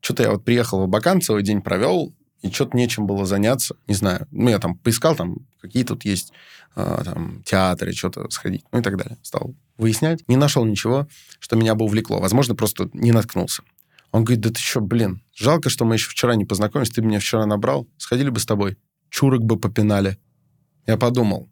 [0.00, 3.94] что-то я вот приехал в Абакан, целый день провел, и что-то нечем было заняться, не
[3.94, 4.28] знаю.
[4.30, 6.34] Ну, я там поискал, там, какие тут есть
[6.74, 9.16] э, там, театры, что-то сходить, ну и так далее.
[9.22, 10.26] Стал выяснять.
[10.28, 11.08] Не нашел ничего,
[11.38, 12.20] что меня бы увлекло.
[12.20, 13.62] Возможно, просто не наткнулся.
[14.12, 17.18] Он говорит, да ты что, блин, жалко, что мы еще вчера не познакомились, ты меня
[17.18, 18.78] вчера набрал, сходили бы с тобой,
[19.10, 20.18] чурок бы попинали.
[20.86, 21.50] Я подумал,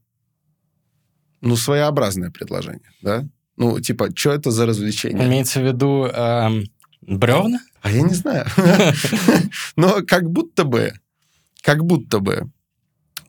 [1.41, 3.29] ну, своеобразное предложение, да?
[3.57, 5.27] Ну, типа, что это за развлечение?
[5.27, 6.64] Имеется в виду эм,
[7.03, 7.61] бревна?
[7.83, 8.47] А я не знаю.
[9.77, 10.95] Но как будто бы,
[11.62, 12.51] как будто бы,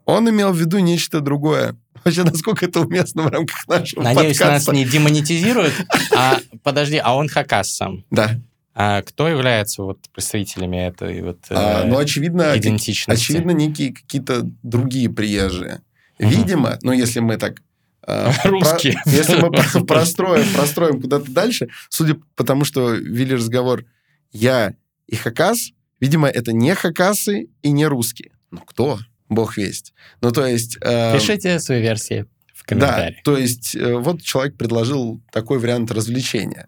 [0.06, 1.76] он имел в виду нечто другое.
[2.04, 4.72] Вообще, насколько это уместно в рамках нашего Надеюсь, подкаста.
[4.72, 5.74] нас не демонетизируют.
[6.16, 8.06] А, подожди, а он хакас сам?
[8.12, 8.40] Да.
[8.76, 13.24] А кто является вот представителями этой вот а, э, ну, очевидно, идентичности?
[13.24, 15.82] Очевидно, некие какие-то другие приезжие.
[16.20, 16.80] Видимо, угу.
[16.84, 17.62] ну, если мы так
[18.06, 19.00] э, Русские.
[19.04, 23.86] Про, если мы простроим, простроим куда-то дальше, судя по тому, что вели разговор
[24.32, 24.76] я
[25.08, 28.32] и Хакас, видимо, это не Хакасы и не русские.
[28.52, 29.00] Ну, кто?
[29.30, 29.94] Бог весть.
[30.22, 30.78] Ну, то есть...
[30.82, 33.16] Э, Пишите свои версии в комментариях.
[33.18, 36.68] Да, то есть э, вот человек предложил такой вариант развлечения.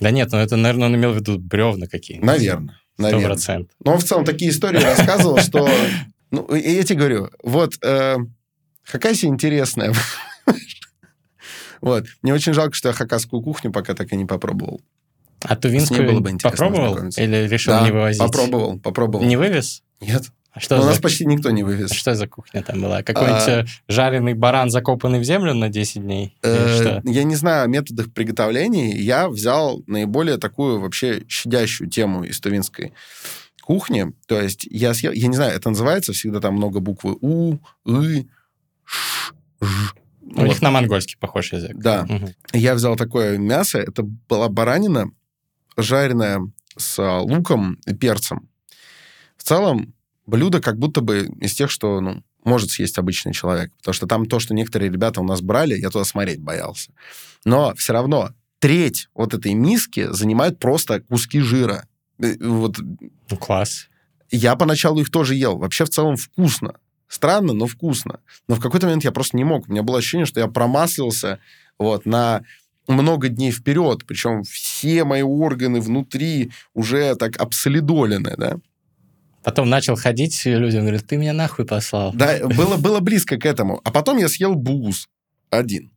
[0.00, 2.24] Да нет, ну это, наверное, он имел в виду бревна какие-то.
[2.24, 2.78] Наверное.
[2.98, 3.74] Сто процентов.
[3.84, 5.68] Но он в целом такие истории рассказывал, что...
[6.30, 8.16] Ну, я тебе говорю, вот э,
[8.84, 9.94] Хакаси интересная.
[11.80, 12.06] Вот.
[12.22, 14.80] Мне очень жалко, что я хакасскую кухню пока так и не попробовал.
[15.40, 18.20] А тувинскую было бы попробовал или решил да, не вывозить?
[18.20, 19.24] попробовал, попробовал.
[19.24, 19.82] Не вывез?
[20.00, 20.26] Нет.
[20.52, 20.82] А что за...
[20.82, 21.90] у нас почти никто не вывез.
[21.90, 23.02] А что за кухня там была?
[23.02, 23.64] Какой-нибудь а...
[23.88, 26.36] жареный баран, закопанный в землю на 10 дней?
[26.42, 28.90] Э, я не знаю о методах приготовления.
[28.90, 32.92] Я взял наиболее такую вообще щадящую тему из тувинской
[33.62, 34.12] кухни.
[34.26, 35.12] То есть я съел...
[35.12, 37.54] Я не знаю, это называется всегда там много буквы У,
[37.86, 38.28] И,
[38.84, 39.32] Ш,
[39.62, 39.94] Ж.
[40.34, 40.48] У вот.
[40.48, 41.76] них на монгольский похож язык.
[41.76, 42.06] Да.
[42.08, 42.28] Угу.
[42.52, 43.78] Я взял такое мясо.
[43.78, 45.10] Это была баранина,
[45.78, 46.40] жареная
[46.76, 48.48] с а, луком и перцем.
[49.36, 49.94] В целом,
[50.32, 53.70] блюдо как будто бы из тех, что ну, может съесть обычный человек.
[53.76, 56.90] Потому что там то, что некоторые ребята у нас брали, я туда смотреть боялся.
[57.44, 61.86] Но все равно треть вот этой миски занимает просто куски жира.
[62.18, 62.78] Э, вот.
[62.78, 63.88] Ну, класс.
[64.30, 65.58] Я поначалу их тоже ел.
[65.58, 66.76] Вообще в целом вкусно.
[67.08, 68.20] Странно, но вкусно.
[68.48, 69.68] Но в какой-то момент я просто не мог.
[69.68, 71.40] У меня было ощущение, что я промаслился
[71.78, 72.42] вот, на
[72.88, 78.56] много дней вперед, причем все мои органы внутри уже так обсолидолены, да.
[79.42, 82.12] Потом начал ходить, и людям говорят, ты меня нахуй послал.
[82.12, 83.80] Да, было, было близко к этому.
[83.84, 85.08] А потом я съел буз
[85.50, 85.90] один.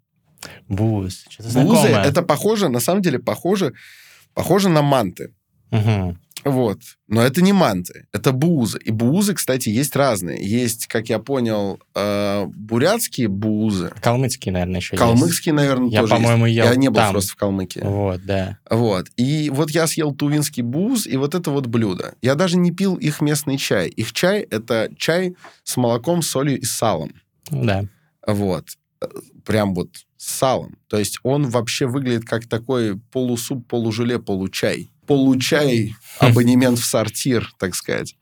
[0.67, 3.73] Буз, Бузы, это похоже, на самом деле, похоже,
[4.33, 5.33] похоже на манты.
[5.71, 6.17] Угу.
[6.45, 6.79] Вот.
[7.07, 8.77] Но это не манты, это буузы.
[8.77, 10.47] И буузы, кстати, есть разные.
[10.47, 13.91] Есть, как я понял, э, бурятские буузы.
[13.99, 15.63] Калмыцкие, наверное, еще Калмыцкие, есть.
[15.63, 16.57] наверное, Я, тоже по-моему, есть.
[16.57, 17.11] ел Я не был там.
[17.13, 17.79] просто в Калмыкии.
[17.79, 18.59] Вот, да.
[18.69, 19.07] Вот.
[19.17, 22.13] И вот я съел тувинский буз, и вот это вот блюдо.
[22.21, 23.89] Я даже не пил их местный чай.
[23.89, 27.11] Их чай— это чай с молоком, солью и салом.
[27.49, 27.85] Да.
[28.27, 28.65] Вот.
[29.45, 30.77] Прям вот с салом.
[30.89, 34.91] То есть он вообще выглядит как такой полусуп, полужеле, получай.
[35.07, 38.15] Получай абонемент в сортир, так сказать.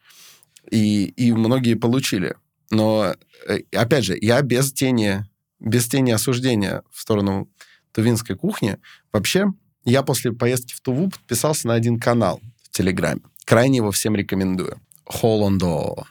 [0.70, 2.36] И, и многие получили.
[2.72, 3.16] Но,
[3.48, 5.26] э, опять же, я без тени,
[5.60, 7.50] без тени осуждения в сторону
[7.92, 8.78] тувинской кухни.
[9.12, 9.48] Вообще,
[9.86, 13.22] я после поездки в Туву подписался на один канал в Телеграме.
[13.46, 14.80] Крайне его всем рекомендую.
[15.06, 16.06] Холондо.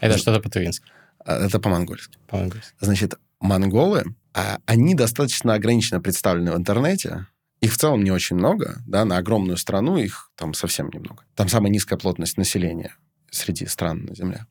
[0.00, 0.86] Это что-то по-тувински,
[1.18, 2.18] А, Это по-монгольски.
[2.28, 2.72] по-монгольски.
[2.80, 7.26] Значит, монголы, а, они достаточно ограниченно представлены в интернете.
[7.64, 11.24] Их в целом не очень много, да, на огромную страну их там совсем немного.
[11.34, 12.94] Там самая низкая плотность населения
[13.30, 14.46] среди стран на Земле.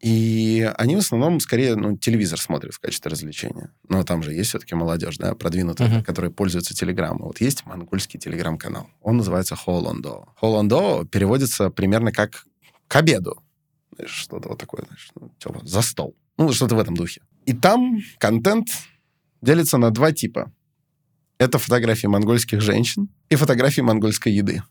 [0.00, 3.72] И они в основном скорее ну, телевизор смотрят в качестве развлечения.
[3.88, 6.04] Но там же есть все-таки молодежь, да, продвинутая, Мгм.
[6.04, 7.22] которая пользуется телеграммой.
[7.28, 8.90] Вот есть монгольский телеграм-канал.
[9.00, 10.26] Он называется Холондо.
[10.36, 12.44] Холондо переводится примерно как
[12.86, 13.42] к обеду.
[13.96, 16.14] Знаешь, Что-то вот такое, знаешь, ну, типа, за стол.
[16.36, 17.22] Ну, что-то в этом духе.
[17.46, 18.68] И там контент
[19.40, 20.52] делится на два типа.
[21.38, 24.62] Это фотографии монгольских женщин и фотографии монгольской еды.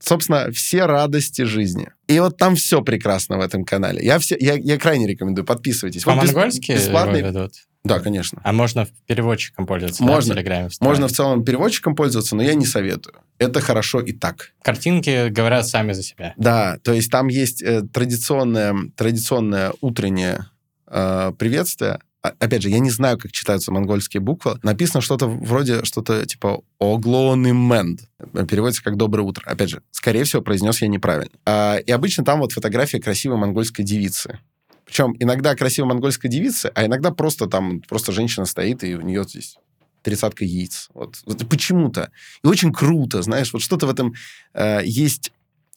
[0.00, 1.88] Собственно, все радости жизни.
[2.08, 4.04] И вот там все прекрасно в этом канале.
[4.04, 6.04] Я, все, я, я крайне рекомендую, подписывайтесь.
[6.04, 7.52] Вот По-монгольски бесплатный- его ведут?
[7.84, 8.40] Да, конечно.
[8.44, 10.32] А можно переводчиком пользоваться да, Можно.
[10.32, 10.68] в Телеграме?
[10.70, 10.88] встроить?
[10.88, 13.16] Можно в целом переводчиком пользоваться, но я не советую.
[13.38, 14.52] Это хорошо и так.
[14.62, 16.32] Картинки говорят сами за себя.
[16.38, 20.46] Да, то есть там есть э, традиционное, традиционное утреннее
[20.86, 21.98] э, приветствие.
[22.24, 24.58] А- Опять же, я не знаю, как читаются монгольские буквы.
[24.62, 28.00] Написано что-то вроде что-то типа «оглонименд».
[28.48, 29.44] Переводится как «доброе утро».
[29.44, 31.30] Опять же, скорее всего, произнес я неправильно.
[31.44, 34.40] А, и обычно там вот фотография красивой монгольской девицы.
[34.86, 39.24] Причем иногда красивая монгольская девица, а иногда просто там просто женщина стоит, и у нее
[39.24, 39.58] здесь
[40.00, 40.88] тридцатка яиц.
[40.94, 41.16] Вот.
[41.26, 42.10] Вот почему-то.
[42.42, 44.14] И очень круто, знаешь, вот что-то в этом
[44.54, 45.32] э, есть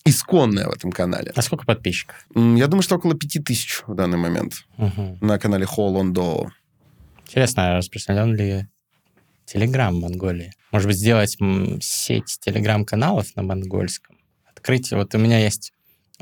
[0.10, 1.32] исконное в этом канале.
[1.36, 2.16] А сколько подписчиков?
[2.36, 5.18] Я думаю, что около пяти тысяч в данный момент Мгм.
[5.22, 6.48] на канале Холондо.
[7.26, 8.68] Интересно, а распространен ли
[9.46, 10.52] Телеграм в Монголии?
[10.72, 11.38] Может быть, сделать
[11.82, 14.18] сеть Телеграм-каналов на монгольском?
[14.46, 14.92] Открыть...
[14.92, 15.74] Вот у меня есть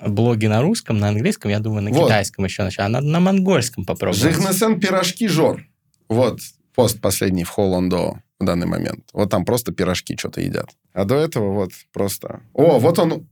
[0.02, 2.06] блоги на русском, на английском, я думаю, на Вот.
[2.06, 2.86] китайском еще начать.
[2.86, 4.22] А надо на монгольском попробовать.
[4.22, 5.64] Жихнесен пирожки жор.
[6.10, 6.40] Вот
[6.74, 9.06] пост последний в Холондо в данный момент.
[9.14, 10.70] Вот там просто пирожки что-то едят.
[10.94, 12.42] А до этого вот просто...
[12.54, 13.28] О, вот он,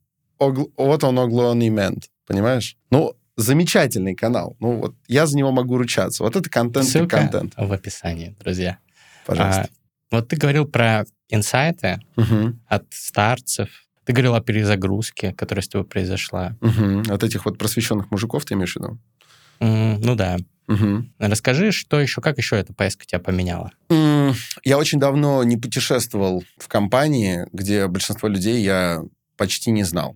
[0.50, 2.78] огл- вот он оглонимент, понимаешь?
[2.90, 4.56] Ну, замечательный канал.
[4.60, 6.24] Ну, вот я за него могу ручаться.
[6.24, 7.54] Вот это контент и Ссылка контент.
[7.58, 8.78] в описании, друзья.
[9.26, 9.62] Пожалуйста.
[9.64, 13.70] А, вот ты говорил про инсайты Мгм, от старцев.
[14.06, 16.56] Ты говорил о перезагрузке, которая с тобой произошла.
[16.62, 17.04] мгм.
[17.10, 19.00] От этих вот просвещенных мужиков ты имеешь в виду?
[19.60, 20.38] М, Ну да.
[20.68, 21.14] Мгм.
[21.20, 23.72] Расскажи, что еще, как еще эта поездка тебя поменяла?
[24.64, 29.02] Я очень давно не путешествовал в компании, где большинство людей я
[29.38, 30.16] почти не знал.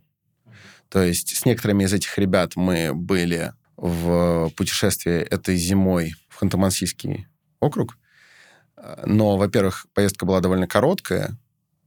[0.90, 7.26] То есть с некоторыми из этих ребят мы были в путешествии этой зимой в Ханты-Мансийский
[7.60, 7.98] округ.
[9.06, 11.38] Но, во-первых, поездка была довольно короткая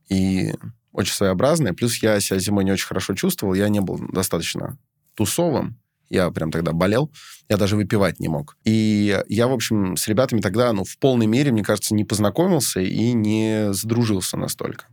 [0.08, 0.54] и
[0.92, 1.72] очень своеобразная.
[1.72, 3.54] Плюс я себя зимой не очень хорошо чувствовал.
[3.54, 4.76] Я не был достаточно
[5.14, 5.78] тусовым.
[6.08, 7.12] Я прям тогда болел.
[7.48, 8.56] Я даже выпивать не мог.
[8.64, 12.80] И я, в общем, с ребятами тогда, ну, в полной мере, мне кажется, не познакомился
[12.80, 14.86] и не задружился настолько.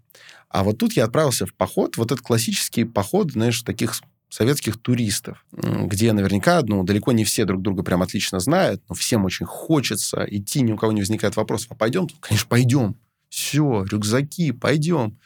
[0.50, 3.96] А вот тут я отправился в поход, вот этот классический поход, знаешь, таких
[4.30, 9.26] советских туристов, где наверняка, ну, далеко не все друг друга прям отлично знают, но всем
[9.26, 12.08] очень хочется идти, ни у кого не возникает вопросов, а пойдем?
[12.20, 12.96] Конечно, пойдем.
[13.30, 15.18] Все, рюкзаки, пойдем.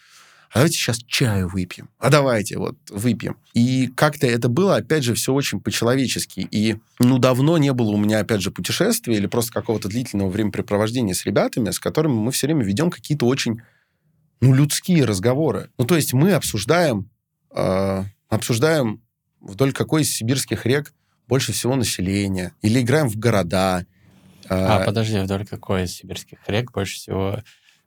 [0.52, 1.90] А давайте сейчас чаю выпьем.
[1.98, 3.38] А давайте вот выпьем.
[3.54, 6.46] И как-то это было, опять же, все очень по-человечески.
[6.52, 11.14] И, ну, давно не было у меня, опять же, путешествия или просто какого-то длительного времяпрепровождения
[11.14, 13.62] с ребятами, с которыми мы все время ведем какие-то очень,
[14.42, 15.70] ну, людские разговоры.
[15.78, 17.10] Ну, то есть мы обсуждаем,
[17.56, 19.02] э, обсуждаем
[19.40, 20.94] вдоль какой из сибирских рек
[21.28, 22.54] больше всего населения.
[22.62, 23.86] Или играем в города.
[24.50, 27.42] А, Э, подожди, вдоль какой из сибирских рек больше всего?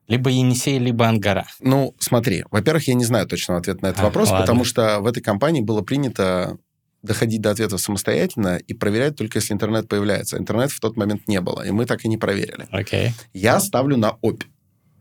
[0.07, 1.47] Либо Енисей, либо Ангара.
[1.61, 4.43] Ну, смотри, во-первых, я не знаю точного ответа на этот А, вопрос, ладно.
[4.47, 6.59] потому что в этой компании было принято
[7.03, 10.39] доходить до ответов самостоятельно и проверять только если интернет появляется.
[10.39, 12.67] Интернет в тот момент не было, и мы так и не проверили.
[12.71, 13.13] Окей.
[13.35, 14.45] Я ставлю на ОПь.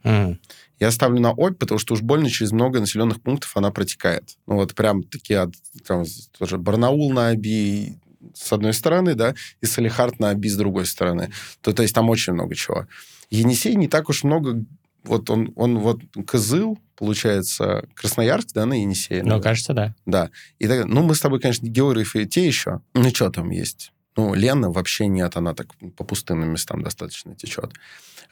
[0.04, 0.39] М,
[0.80, 4.38] Я ставлю на ОПь, потому что уж больно через много населенных пунктов она протекает.
[4.47, 5.49] Ну вот прям такие,
[5.86, 6.03] там,
[6.38, 7.97] тоже Барнаул на Оби
[8.34, 11.32] с одной стороны, да, и Салихард на Оби с другой стороны.
[11.61, 12.88] То, то есть там очень много чего.
[13.30, 14.63] Енисей не так уж много
[15.03, 19.24] вот он, он вот Кызыл, получается, Красноярск, да, на Енисее?
[19.24, 19.95] Ну, кажется, да.
[20.05, 20.30] Да.
[20.59, 22.82] И так, ну, мы с тобой, конечно, географы те еще.
[22.93, 23.91] Ну, что там есть?
[24.15, 25.67] Ну, Лена вообще нет, она так
[25.97, 27.71] по пустынным местам достаточно течет.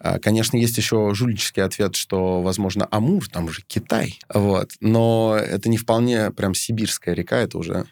[0.04, 4.20] А, Конечно, есть еще жульнический ответ, что, возможно, Амур, там же Китай.
[4.34, 4.72] Вот.
[4.80, 7.86] Но это не вполне прям сибирская река, это уже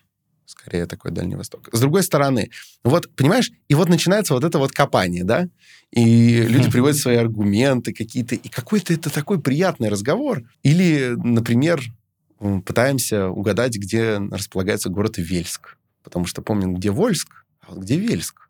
[0.45, 1.69] скорее такой Дальний Восток.
[1.71, 2.49] С другой стороны,
[2.83, 5.47] вот, понимаешь, и вот начинается вот это вот копание, да,
[5.91, 10.41] и люди приводят свои аргументы какие-то, и какой-то это такой приятный разговор.
[10.63, 11.81] Или, например,
[12.65, 15.77] пытаемся угадать, где располагается город Вельск.
[16.03, 18.48] Потому что помним, где Вольск, а вот где Вельск.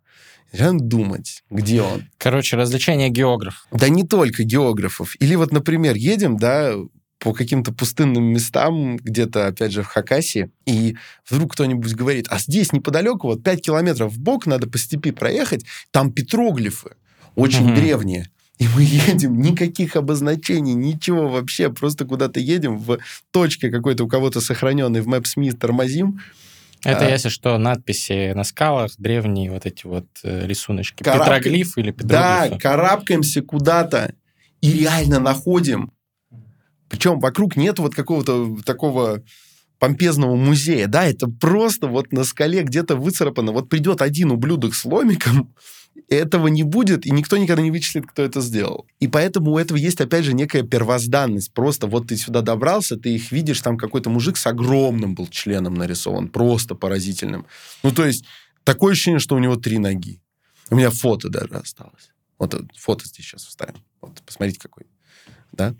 [0.52, 2.10] Начинаем думать, где он.
[2.18, 3.68] Короче, развлечение географ.
[3.72, 5.16] Да не только географов.
[5.20, 6.74] Или вот, например, едем, да,
[7.20, 10.96] по каким-то пустынным местам, где-то, опять же, в Хакасии, и
[11.30, 15.66] вдруг кто-нибудь говорит, а здесь неподалеку, вот 5 километров в бок надо по степи проехать,
[15.92, 16.92] там петроглифы,
[17.36, 17.76] очень Мгм.
[17.76, 18.30] древние.
[18.58, 23.00] И мы едем, никаких обозначений, ничего вообще, просто куда-то едем в
[23.32, 26.22] точке какой-то у кого-то сохраненной в Maps.me тормозим.
[26.84, 27.10] Это, А.
[27.10, 31.04] если что, надписи на скалах, древние вот эти вот э, рисуночки.
[31.04, 32.62] Карабка- Петроглиф или Да, петроглифы.
[32.62, 34.14] карабкаемся куда-то
[34.62, 35.92] и реально находим.
[36.90, 39.22] Причем вокруг нет вот какого-то такого
[39.78, 40.88] помпезного музея.
[40.88, 43.52] Да, это просто вот на скале где-то выцарапано.
[43.52, 45.54] Вот придет один ублюдок с ломиком,
[46.10, 48.88] этого не будет, и никто никогда не вычислит, кто это сделал.
[49.00, 51.54] И поэтому у этого есть, опять же, некая первозданность.
[51.54, 55.76] Просто вот ты сюда добрался, ты их видишь, там какой-то мужик с огромным был членом
[55.76, 57.46] нарисован, просто поразительным.
[57.84, 58.26] Ну, то есть,
[58.64, 60.22] такое ощущение, что у него три ноги.
[60.70, 62.12] У меня фото даже осталось.
[62.38, 63.84] Вот это фото здесь сейчас вставим.
[64.02, 64.86] Вот, посмотрите, какой.
[65.52, 65.76] Да?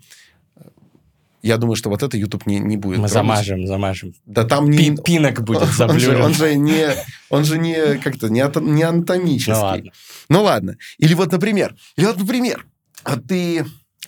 [1.42, 2.98] Я думаю, что вот это YouTube не, не будет.
[2.98, 3.12] Мы трогать.
[3.12, 4.14] замажем, замажем.
[4.26, 4.76] Да там не...
[4.78, 6.22] Пи- Пинок будет он, же, заблюрен.
[6.22, 6.88] он же не,
[7.30, 9.52] он же не как-то не, ато- не анатомический.
[9.52, 9.92] Ну ладно.
[10.28, 10.76] Ну ладно.
[10.98, 12.66] Или вот, например, или вот, например,
[13.04, 13.64] а ты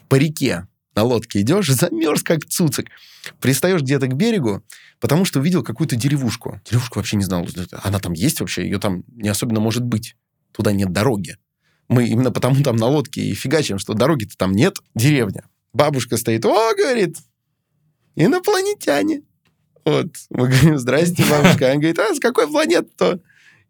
[0.08, 2.90] по реке на лодке идешь, замерз как цуцик,
[3.40, 4.62] пристаешь где-то к берегу,
[5.00, 6.60] потому что увидел какую-то деревушку.
[6.68, 7.46] Деревушку вообще не знал,
[7.82, 10.16] она там есть вообще, ее там не особенно может быть.
[10.52, 11.38] Туда нет дороги.
[11.88, 15.44] Мы именно потому там на лодке и фигачим, что дороги-то там нет, деревня.
[15.72, 17.16] Бабушка стоит, о, говорит,
[18.16, 19.22] инопланетяне.
[19.84, 21.66] Вот, мы говорим, здрасте, бабушка.
[21.66, 23.20] Она говорит, а с какой планеты-то?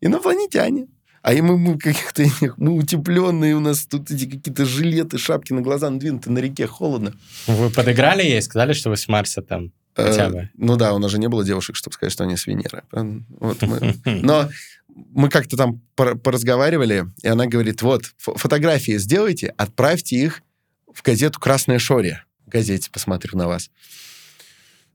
[0.01, 0.89] Инопланетяне.
[1.23, 2.25] А и мы, мы каких-то
[2.57, 7.15] мы утепленные, у нас тут эти какие-то жилеты, шапки на глаза надвинуты, на реке холодно.
[7.47, 10.51] Вы подыграли ей, сказали, что вы с Марса там хотя Э, бы?
[10.55, 12.83] Ну да, у нас же не было девушек, чтобы сказать, что они с Венеры.
[13.39, 14.49] Вот мы, Но
[14.89, 20.43] мы как-то там пор- поразговаривали, и она говорит, вот, фо- фотографии сделайте, отправьте их
[20.95, 22.25] в газету «Красная Шория».
[22.47, 23.71] В газете посмотрю на вас.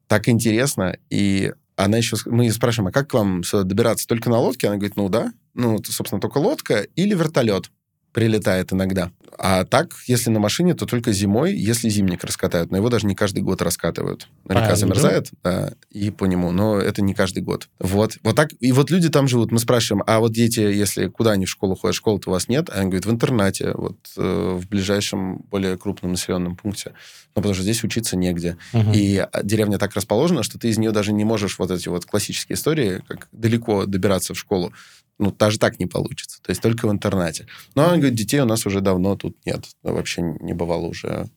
[0.07, 0.97] Так интересно.
[1.09, 2.17] И она еще...
[2.25, 4.07] Мы ее спрашиваем, а как к вам сюда добираться?
[4.07, 4.67] Только на лодке?
[4.67, 5.33] Она говорит, ну да.
[5.53, 7.71] Ну, собственно, только лодка или вертолет
[8.13, 9.11] прилетает иногда.
[9.37, 12.71] А так, если на машине, то только зимой, если зимник раскатают.
[12.71, 14.27] Но его даже не каждый год раскатывают.
[14.45, 14.75] Река Правда?
[14.75, 17.69] замерзает, да, и по нему, но это не каждый год.
[17.79, 18.17] Вот.
[18.23, 18.49] Вот так.
[18.59, 19.51] И вот люди там живут.
[19.51, 22.69] Мы спрашиваем, а вот дети, если куда они в школу ходят, школы-то у вас нет?
[22.69, 26.93] А они говорят, в интернате, вот э, в ближайшем, более крупном населенном пункте.
[27.35, 28.57] Ну, потому что здесь учиться негде.
[28.73, 28.93] Мгм.
[28.93, 32.05] И а, деревня так расположена, что ты из нее даже не можешь вот эти вот
[32.05, 34.73] классические истории, как далеко добираться в школу,
[35.19, 36.41] ну, даже так не получится.
[36.41, 37.47] То есть только в интернате.
[37.75, 39.65] Но он говорит, детей у нас уже давно тут нет.
[39.83, 41.27] Ну, Вообще не бывало уже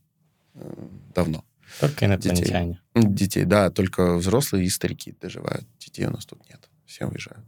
[0.54, 1.44] э, давно.
[1.80, 2.80] Только инопланетяне.
[2.94, 5.66] Детей, да, только взрослые и старики доживают.
[5.78, 6.68] Детей у нас тут нет.
[6.84, 7.44] Все уезжают.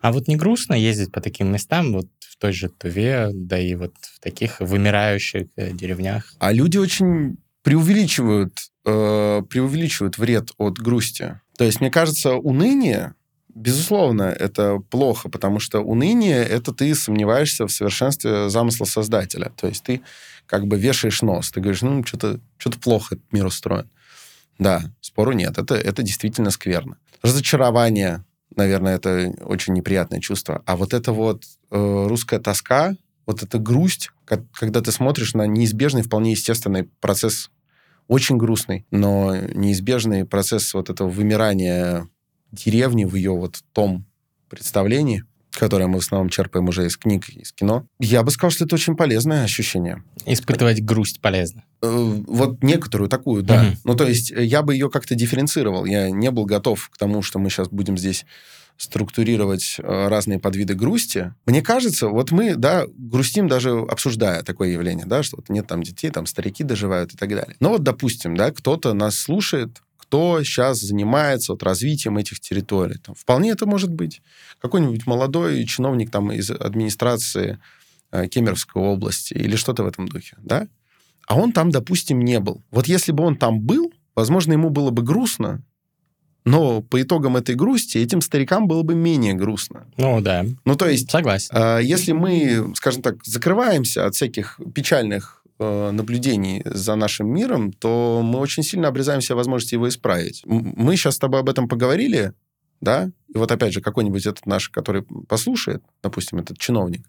[0.00, 3.74] А вот не грустно ездить по таким местам, вот в той же Туве, да и
[3.74, 6.34] вот в таких вымирающих э, деревнях?
[6.38, 11.40] А люди очень преувеличивают, э, преувеличивают вред от грусти.
[11.56, 13.14] То есть, мне кажется, уныние,
[13.54, 19.52] безусловно, это плохо, потому что уныние— это ты сомневаешься в совершенстве замысла Создателя.
[19.56, 20.02] То есть ты
[20.46, 21.50] как бы вешаешь нос.
[21.50, 23.88] Ты говоришь, ну, что-то что плохо этот мир устроен.
[24.58, 25.58] Да, спору нет.
[25.58, 26.98] Это, это действительно скверно.
[27.22, 28.24] Разочарование,
[28.54, 30.62] наверное, это очень неприятное чувство.
[30.66, 32.94] А вот это вот э, русская тоска,
[33.26, 37.50] вот эта грусть, ка- когда ты смотришь на неизбежный, вполне естественный процесс,
[38.06, 42.08] очень грустный, но неизбежный процесс вот этого вымирания
[42.54, 44.04] деревни в ее вот том
[44.48, 47.86] представлении, которое мы в основном черпаем уже из книг, из кино.
[48.00, 50.02] Я бы сказал, что это очень полезное ощущение.
[50.26, 51.64] Испытывать грусть полезно.
[51.82, 51.88] Э,
[52.26, 53.62] Вот некоторую такую, да.
[53.62, 53.76] Мгм.
[53.84, 55.84] Ну, то есть э, я бы ее как-то дифференцировал.
[55.84, 58.26] Я не был готов к тому, что мы сейчас будем здесь
[58.76, 61.32] структурировать э, разные подвиды грусти.
[61.46, 65.82] Мне кажется, вот мы, да, грустим даже обсуждая такое явление, да, что вот нет там
[65.82, 67.56] детей, там старики доживают и так далее.
[67.60, 69.80] Но вот, допустим, да, кто-то нас слушает,
[70.14, 72.98] кто сейчас занимается вот развитием этих территорий.
[72.98, 74.22] Там, вполне это может быть.
[74.60, 77.58] Какой-нибудь молодой чиновник там из администрации
[78.12, 80.68] э, Кемеровской области или что-то в этом духе, да?
[81.26, 82.62] а он там, допустим, не был.
[82.70, 85.64] Вот если бы он там был, возможно, ему было бы грустно,
[86.44, 89.88] но по итогам этой грусти этим старикам было бы менее грустно.
[89.96, 90.46] Ну да.
[90.64, 91.56] Ну то есть, Согласен.
[91.56, 98.38] э, если мы, скажем так, закрываемся от всяких печальных наблюдений за нашим миром, то мы
[98.38, 100.42] очень сильно обрезаем себе возможность его исправить.
[100.44, 102.32] Мы сейчас с тобой об этом поговорили,
[102.80, 107.06] да, и вот опять же какой-нибудь этот наш, который послушает, допустим, этот чиновник,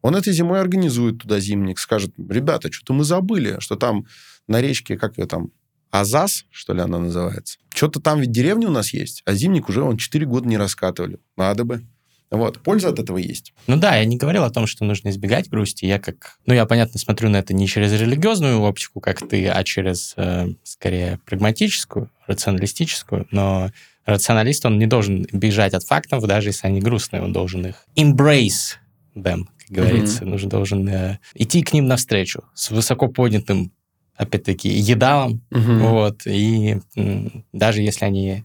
[0.00, 4.06] он этой зимой организует туда зимник, скажет, ребята, что-то мы забыли, что там
[4.46, 5.50] на речке, как ее там,
[5.90, 7.58] Азас, что ли она называется.
[7.74, 11.18] Что-то там ведь деревня у нас есть, а зимник уже он 4 года не раскатывали.
[11.36, 11.82] Надо бы.
[12.30, 13.54] Вот, польза от этого есть.
[13.66, 15.86] Ну да, я не говорил о том, что нужно избегать грусти.
[15.86, 16.38] Я как...
[16.44, 20.48] Ну, я, понятно, смотрю на это не через религиозную оптику, как ты, а через, э,
[20.62, 23.26] скорее, прагматическую, рационалистическую.
[23.30, 23.70] Но
[24.04, 27.22] рационалист, он не должен бежать от фактов, даже если они грустные.
[27.22, 28.76] Он должен их embrace
[29.14, 30.24] them, как говорится.
[30.26, 33.72] Нужно должен э, идти к ним навстречу с высоко поднятым,
[34.14, 35.42] опять-таки, едалом.
[35.50, 36.26] Вот.
[36.26, 38.44] И м, даже если они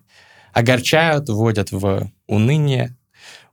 [0.53, 2.95] огорчают, вводят в уныние.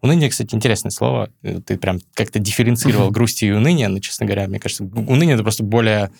[0.02, 1.30] Уныние, кстати, интересное слово.
[1.42, 5.42] Э, Ты прям как-то дифференцировал грусть и уныние, но, честно говоря, мне кажется, уныние— это
[5.42, 6.10] просто более,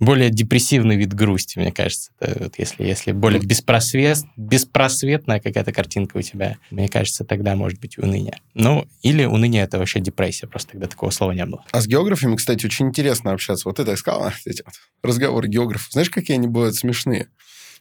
[0.00, 2.12] более депрессивный вид грусти, мне кажется.
[2.18, 3.46] Это вот если, если более Ну.
[3.46, 8.38] беспросвет, беспросветная какая-то картинка у тебя, мне кажется, тогда может быть уныние.
[8.54, 11.62] Ну, или уныние— это вообще депрессия, просто тогда такого слова не было.
[11.72, 13.68] А с географами, кстати, очень интересно общаться.
[13.68, 15.88] Вот это я сказал, а, эти вот разговоры географов.
[15.92, 17.28] Знаешь, какие они бывают смешные?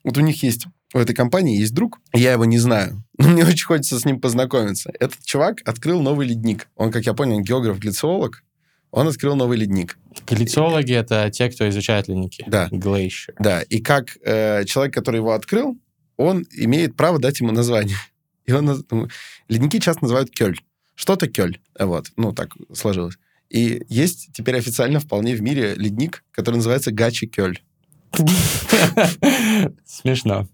[0.06, 3.43] Вот у них есть, у этой компании есть друг, я его не знаю, но мне
[3.43, 4.91] очень хочется с ним познакомиться.
[4.99, 6.70] Этот чувак открыл новый ледник.
[6.76, 8.43] Он, как я понял, географ-глициолог,
[8.91, 9.97] он открыл новый ледник.
[10.28, 12.45] Глициологи— это те, кто изучает ледники.
[12.47, 12.70] Да.
[12.72, 13.34] Glacier.
[13.39, 15.78] Да, и как э, человек, который его открыл,
[16.18, 17.97] он имеет право дать ему название.
[18.45, 19.08] И он, ну,
[19.49, 20.58] ледники часто называют кёль.
[20.93, 21.60] Что-то кёль.
[21.78, 23.18] Вот, ну, так сложилось.
[23.49, 27.60] И есть теперь официально вполне в мире ледник, который называется Гачи Кёль.
[29.86, 30.47] Смешно.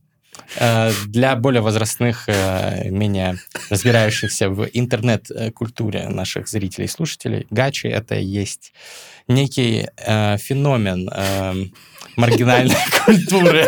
[0.57, 3.37] Э, Для более возрастных, э, менее
[3.69, 8.73] разбирающихся в интернет-культуре наших зрителей и слушателей, гачи— это есть
[9.27, 11.53] некий э, феномен э,
[12.17, 13.65] маргинальной культуры.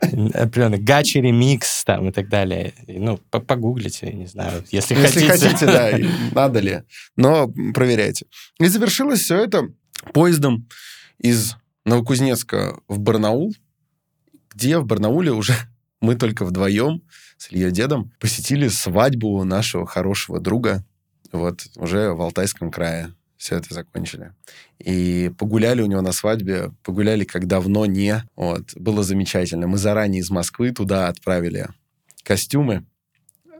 [0.00, 2.72] Определенно, гачи ремикс там и так далее.
[2.86, 5.48] Ну, по- погуглите, не знаю, если, Если хотите.
[5.48, 5.98] хотите, да,
[6.32, 6.82] надо ли.
[7.16, 8.26] Но проверяйте.
[8.60, 9.68] И завершилось все это
[10.14, 10.68] поездом
[11.18, 11.56] из
[11.88, 13.54] Новокузнецка в Барнаул,
[14.54, 15.54] где в Барнауле уже
[16.00, 17.02] мы только вдвоем
[17.38, 20.84] с Ильей дедом посетили свадьбу нашего хорошего друга.
[21.32, 24.34] Вот уже в Алтайском крае все это закончили.
[24.78, 28.24] И погуляли у него на свадьбе, погуляли как давно не.
[28.34, 29.68] Вот, было замечательно.
[29.68, 31.68] Мы заранее из Москвы туда отправили
[32.24, 32.84] костюмы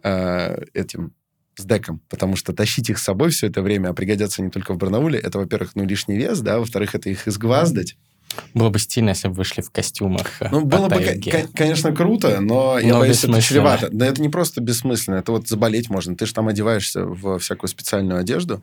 [0.02, 1.14] э, этим
[1.56, 4.74] с деком, потому что тащить их с собой все это время, а пригодятся не только
[4.74, 7.96] в Барнауле, это, во-первых, ну, лишний вес, да, во-вторых, это их изгваздать.
[8.54, 10.26] Было бы стильно, если бы вышли в костюмах.
[10.40, 11.20] э, Ну, было бы,
[11.54, 13.88] конечно, круто, но я Но боюсь, это чревато.
[13.90, 16.16] Да это не просто бессмысленно, это вот заболеть можно.
[16.16, 18.62] Ты же там одеваешься в всякую специальную одежду,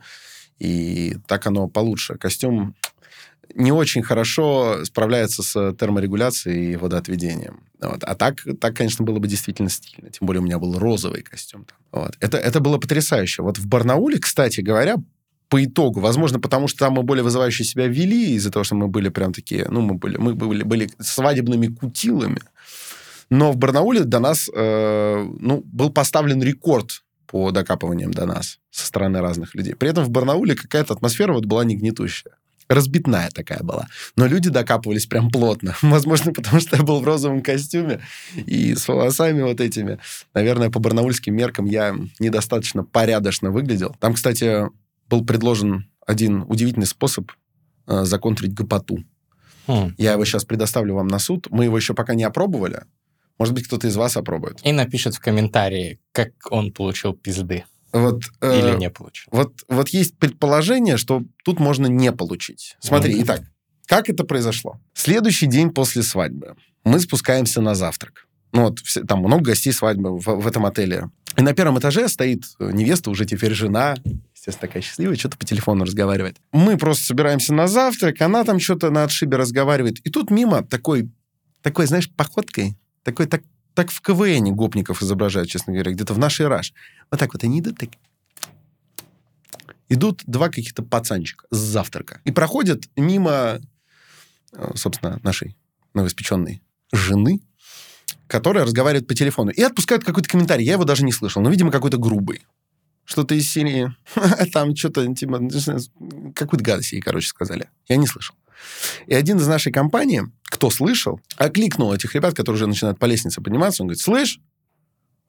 [0.58, 2.16] и так оно получше.
[2.16, 2.74] Костюм
[3.54, 7.60] не очень хорошо справляется с терморегуляцией и водоотведением.
[7.80, 8.02] Вот.
[8.04, 10.10] А так, так, конечно, было бы действительно стильно.
[10.10, 11.64] Тем более у меня был розовый костюм.
[11.64, 12.02] там.
[12.02, 12.16] Вот.
[12.20, 13.42] Это, это было потрясающе.
[13.42, 14.96] Вот в Барнауле, кстати говоря,
[15.48, 18.88] по итогу, возможно, потому что там мы более вызывающе себя вели, из-за того, что мы
[18.88, 22.40] были прям такие, ну, мы были, мы были, были свадебными кутилами,
[23.30, 28.86] но в Барнауле до нас, э, ну, был поставлен рекорд по докапываниям до нас со
[28.86, 29.74] стороны разных людей.
[29.74, 32.34] При этом в Барнауле какая-то атмосфера вот была не гнетущая.
[32.68, 33.86] Разбитная такая была.
[34.16, 35.76] Но люди докапывались прям плотно.
[35.82, 38.00] Возможно, потому что я был в розовом костюме
[38.34, 39.98] и с волосами вот этими.
[40.34, 43.94] Наверное, по барнаульским меркам я недостаточно порядочно выглядел.
[44.00, 44.66] Там, кстати,
[45.08, 47.30] был предложен один удивительный способ
[47.86, 48.98] э, законтрить гопоту.
[49.66, 49.94] Хм.
[49.98, 51.48] Я его сейчас предоставлю вам на суд.
[51.50, 52.84] Мы его еще пока не опробовали.
[53.38, 54.60] Может быть, кто-то из вас опробует.
[54.64, 57.64] И напишет в комментарии, как он получил пизды.
[57.92, 59.28] Вот, э, Или не получил.
[59.30, 62.76] Вот, вот есть предположение, что тут можно не получить.
[62.80, 63.24] Смотри, Ну-ка.
[63.24, 63.40] итак,
[63.86, 64.80] как это произошло?
[64.94, 68.26] Следующий день после свадьбы мы спускаемся на завтрак.
[68.52, 71.10] Ну вот, все- там много гостей свадьбы в, в этом отеле.
[71.36, 73.96] И на первом этаже стоит э, невеста, уже теперь жена,
[74.46, 76.36] естественно, такая счастливая, что-то по телефону разговаривает.
[76.52, 79.98] Мы просто собираемся на завтрак, она там что-то на отшибе разговаривает.
[80.06, 81.10] И тут мимо такой,
[81.62, 83.42] такой, знаешь, походкой, такой, так,
[83.74, 86.72] так в КВН гопников изображают, честно говоря, где-то в нашей раш.
[87.10, 87.90] Вот так вот они идут, так,
[89.88, 92.20] идут два каких-то пацанчика с завтрака.
[92.24, 93.60] И проходят мимо,
[94.52, 95.56] э, собственно, нашей
[95.92, 97.40] новоиспеченной жены,
[98.28, 99.50] которая разговаривает по телефону.
[99.50, 100.64] И отпускают какой-то комментарий.
[100.64, 102.42] Я его даже не слышал, но, видимо, какой-то грубый.
[103.06, 103.94] Что-то из серии...
[104.52, 105.40] Там что-то, типа,
[106.34, 107.70] какую-то гадость ей, короче, сказали.
[107.88, 108.34] Я не слышал.
[109.06, 113.40] И один из нашей компании, кто слышал, окликнул этих ребят, которые уже начинают по лестнице
[113.40, 114.40] подниматься, он говорит, слышь,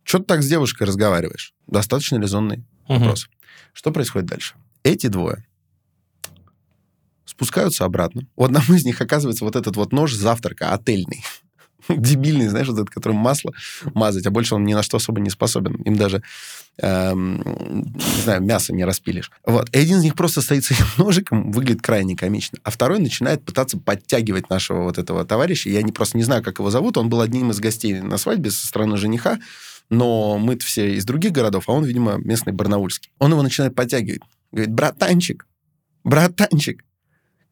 [0.04, 1.54] что ты так с девушкой разговариваешь?
[1.68, 3.00] Достаточно резонный Мгм.
[3.00, 3.28] вопрос.
[3.74, 4.56] Что происходит дальше?
[4.84, 5.46] Эти двое
[7.26, 8.26] спускаются обратно.
[8.36, 11.24] У одного из них оказывается вот этот вот нож завтрака отельный.
[11.98, 13.54] Дебильный, знаешь, вот этот, которым масло
[13.94, 15.76] мазать, а больше он ни на что особо не способен.
[15.84, 16.22] Им даже,
[16.78, 17.42] эм,
[17.94, 19.32] не знаю, мясо не распилишь.
[19.46, 19.70] Вот.
[19.74, 22.60] И один из них просто стоит с этим ножиком, выглядит крайне комично.
[22.64, 25.70] А второй начинает пытаться подтягивать нашего вот этого товарища.
[25.70, 26.98] Я не, просто не знаю, как его зовут.
[26.98, 29.40] Он был одним из гостей на свадьбе со стороны жениха.
[29.90, 33.12] Но мы все из других городов, а он, видимо, местный барнаульский.
[33.20, 34.22] Он его начинает подтягивать.
[34.52, 35.48] Говорит, братанчик,
[36.04, 36.84] братанчик.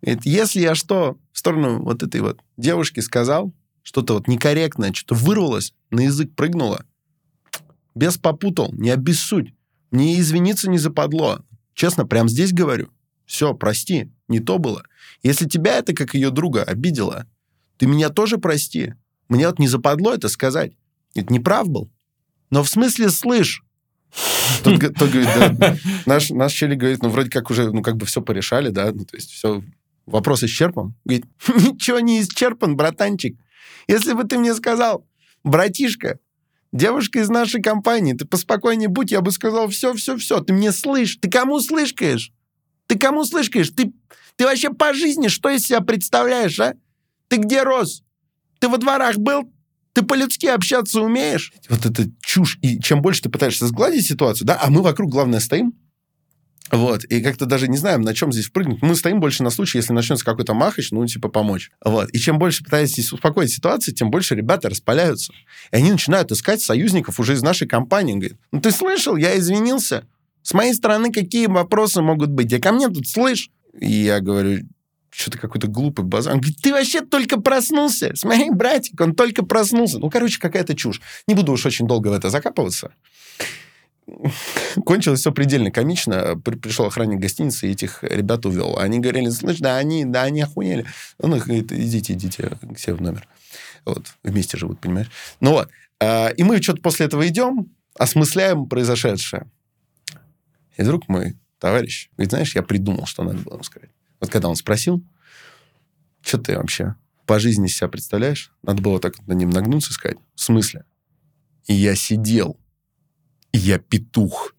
[0.02, 3.54] Говорит, если я что в сторону вот этой вот девушки сказал,
[3.86, 6.86] что-то вот некорректное, что-то вырвалось, на язык прыгнуло,
[7.94, 9.54] без попутал, не обессудь.
[9.92, 11.46] Мне извиниться не западло.
[11.76, 12.90] Честно, прям здесь говорю.
[13.26, 14.84] Все, прости, не то было.
[15.24, 17.28] Если тебя это, как ее друга, обидело,
[17.78, 18.96] ты меня тоже прости.
[19.30, 20.74] Мне вот не западло это сказать.
[21.14, 21.90] Это не прав был.
[22.50, 23.64] Но в смысле, слышь,
[24.64, 25.30] тот говорит,
[25.60, 28.92] да, наш, наш челик говорит, ну, вроде как уже, ну, как бы все порешали, да,
[28.92, 29.64] ну, то есть все,
[30.06, 30.96] вопрос исчерпан.
[31.06, 33.38] Говорит, ничего не исчерпан, братанчик.
[33.88, 35.06] Если бы ты мне сказал,
[35.44, 36.20] братишка,
[36.72, 40.72] девушка из нашей компании, ты поспокойнее будь, я бы сказал, все, все, все, ты мне
[40.72, 42.32] слышь, ты кому слышкаешь?
[42.88, 43.70] Ты кому слышкаешь?
[43.70, 43.94] Ты,
[44.36, 46.76] ты вообще по жизни что из себя представляешь, а?
[47.28, 48.04] Ты где рос?
[48.60, 49.52] Ты во дворах был?
[49.94, 51.54] Ты по-людски общаться умеешь?
[51.70, 52.60] Вот это чушь.
[52.62, 55.74] И чем больше ты пытаешься сгладить ситуацию, да, а мы вокруг, главное, стоим,
[56.72, 58.82] вот, и как-то даже не знаем, на чем здесь впрыгнуть.
[58.82, 61.70] Мы стоим больше на случай, если начнется какой-то махач, ну, типа, помочь.
[61.84, 62.10] Вот.
[62.12, 65.32] И чем больше пытаетесь успокоить ситуацию, тем больше ребята распаляются.
[65.72, 68.16] И они начинают искать союзников уже из нашей компании.
[68.16, 70.08] Говорят, ну, ты слышал, я извинился.
[70.42, 72.52] С моей стороны какие вопросы могут быть?
[72.52, 73.50] Я ко мне тут слышь.
[73.80, 74.62] И я говорю,
[75.12, 76.34] что-то какой-то глупый базар.
[76.34, 78.12] Он говорит, ты вообще только проснулся.
[78.16, 80.00] Смотри, братик, он только проснулся.
[80.00, 81.02] Ну, короче, какая-то чушь.
[81.28, 82.92] Не буду уж очень долго в это закапываться.
[84.86, 86.40] Кончилось все предельно комично.
[86.44, 88.78] При- пришел охранник гостиницы и этих ребят увел.
[88.78, 90.86] Они говорили, слышь, да они, да они охуели.
[91.18, 93.28] Он их говорит, идите, идите к в номер.
[93.86, 95.10] Вот, вместе живут, понимаешь?
[95.40, 95.70] Ну вот.
[96.00, 99.50] А, И мы что-то после этого идем, осмысляем произошедшее.
[100.78, 103.90] И вдруг мой товарищ говорит, знаешь, я придумал, что надо было ему сказать.
[104.20, 105.04] Вот когда он спросил,
[106.22, 106.96] что ты вообще
[107.26, 110.86] по жизни себя представляешь, надо было так на ним нагнуться и сказать, в смысле?
[111.66, 112.60] И я сидел,
[113.56, 114.54] я петух.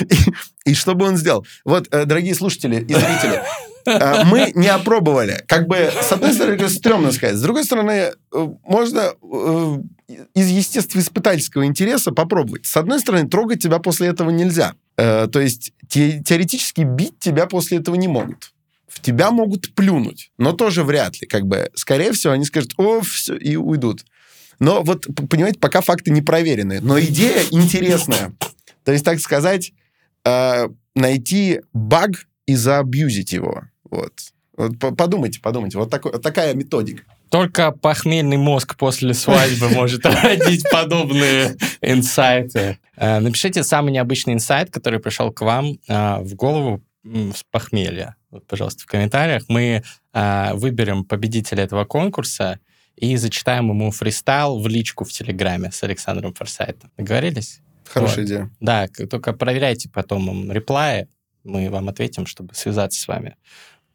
[0.00, 1.44] И- И что бы он сделал?
[1.64, 3.42] Вот, э, дорогие слушатели и зрители,
[3.86, 5.42] э, мы не опробовали.
[5.48, 7.36] Как бы, с одной стороны, стрёмно сказать.
[7.36, 8.12] С другой стороны, э,
[8.64, 9.12] можно
[10.34, 12.66] из естественно-испытательского интереса попробовать.
[12.66, 14.74] С одной стороны, трогать тебя после этого нельзя.
[14.96, 18.52] То есть те- теоретически бить тебя после этого не могут.
[18.86, 21.26] В тебя могут плюнуть, но тоже вряд ли.
[21.26, 24.04] Как бы, скорее всего, они скажут, о, все, и уйдут.
[24.60, 26.80] Но вот, понимаете, пока факты не проверены.
[26.80, 28.32] Но идея интересная.
[28.84, 29.72] То есть, так сказать,
[30.24, 32.10] э, найти баг
[32.46, 33.62] и заабьюзить его.
[33.90, 34.12] Вот.
[34.56, 35.78] Вот по- подумайте, подумайте.
[35.78, 37.02] Вот такой- вот такая методика.
[37.30, 42.78] Только похмельный мозг после свадьбы может родить подобные инсайты.
[42.96, 48.16] Э, Напишите самый необычный инсайт, который пришел к вам э, в голову с похмелья.
[48.46, 49.44] Пожалуйста, в комментариях.
[49.48, 49.82] Мы
[50.12, 52.58] выберем победителя этого конкурса
[53.00, 56.90] и зачитаем ему фристайл в личку в Телеграме с Александром Форсайтом.
[56.96, 57.60] Договорились?
[57.86, 58.26] Хорошая Вот.
[58.26, 58.50] идея.
[58.60, 61.08] Да, только проверяйте потом реплаи.
[61.42, 63.36] Мы вам ответим, чтобы связаться с вами.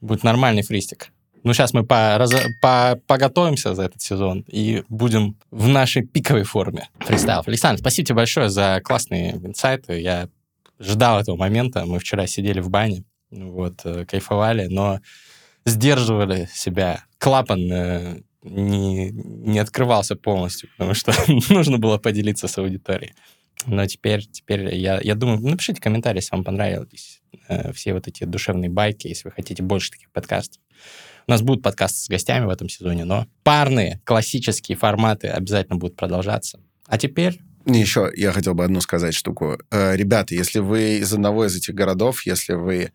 [0.01, 1.11] Будет нормальный фристик.
[1.43, 6.43] Ну, сейчас мы по, разо- по- поготовимся за этот сезон и будем в нашей пиковой
[6.43, 7.47] форме фристайлов.
[7.47, 10.01] Александр, спасибо тебе большое за классные инсайты.
[10.01, 10.27] Я
[10.79, 11.85] ждал этого момента.
[11.85, 14.99] Мы вчера сидели в бане, вот, э, кайфовали, но
[15.65, 17.03] сдерживали себя.
[17.19, 21.13] Клапан э, не, не открывался полностью, потому что
[21.49, 23.13] нужно было поделиться с аудиторией.
[23.65, 28.23] Но теперь, теперь я, я думаю, напишите комментарий, если вам понравились э, все вот эти
[28.25, 30.61] душевные байки, если вы хотите больше таких подкастов.
[31.27, 35.95] У нас будут подкасты с гостями в этом сезоне, но парные классические форматы обязательно будут
[35.95, 36.59] продолжаться.
[36.87, 39.57] А теперь Еще я хотел бы одну сказать штуку.
[39.71, 42.91] Э, Ребята, если вы из одного из этих городов, если вы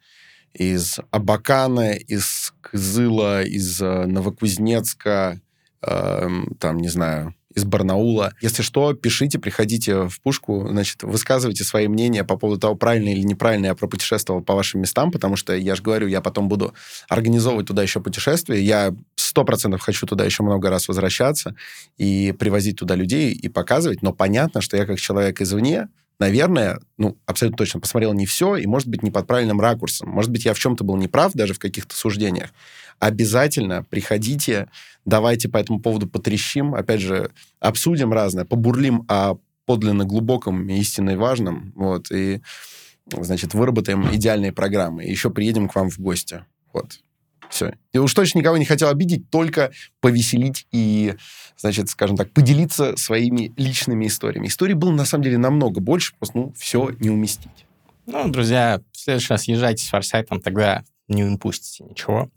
[0.54, 5.40] из Абакана, из Кызыла, из э, Новокузнецка,
[5.82, 8.32] эм, там, не знаю, из Барнаула.
[8.40, 13.22] Если что, пишите, приходите в пушку, значит, высказывайте свои мнения по поводу того, правильно или
[13.22, 16.74] неправильно я пропутешествовал по вашим местам, потому что, я же говорю, я потом буду
[17.08, 18.62] организовывать туда еще путешествия.
[18.62, 21.56] Я сто процентов хочу туда еще много раз возвращаться
[21.98, 25.88] и привозить туда людей и показывать, но понятно, что я как человек извне,
[26.20, 30.10] наверное, ну, абсолютно точно посмотрел не все, и, может быть, не под правильным ракурсом.
[30.10, 32.50] Может быть, я в чем-то был неправ, даже в каких-то суждениях.
[32.98, 34.68] Обязательно приходите,
[35.04, 39.36] давайте по этому поводу потрещим, опять же, обсудим разное, побурлим о
[39.66, 42.42] подлинно глубоком и истинно важном, вот, и,
[43.10, 45.04] значит, выработаем идеальные программы.
[45.04, 46.44] И еще приедем к вам в гости.
[46.72, 47.00] Вот.
[47.50, 47.74] Все.
[47.92, 51.16] И уж точно никого не хотел обидеть, только повеселить и,
[51.56, 54.46] значит, скажем так, поделиться своими личными историями.
[54.46, 57.66] Историй было, на самом деле, намного больше, просто, ну, все не уместить.
[58.06, 62.30] Ну, друзья, в следующий раз езжайте с форсайтом, тогда не упустите ничего.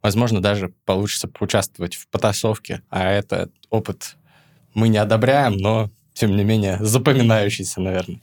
[0.00, 4.16] Возможно, даже получится поучаствовать в потасовке, а это опыт
[4.74, 8.20] мы не одобряем, но, тем не менее, запоминающийся, наверное.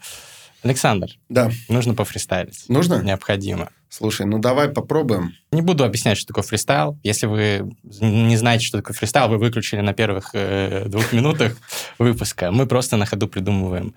[0.63, 1.51] Александр, Да.
[1.69, 2.65] нужно пофристайлить.
[2.67, 3.01] Нужно?
[3.01, 3.69] Необходимо.
[3.89, 5.33] Слушай, ну давай попробуем.
[5.51, 6.99] Не буду объяснять, что такое фристайл.
[7.03, 7.71] Если вы
[8.01, 11.57] не знаете, что такое фристайл, вы выключили на первых э, двух минутах
[11.97, 12.51] выпуска.
[12.51, 13.95] Мы просто на ходу придумываем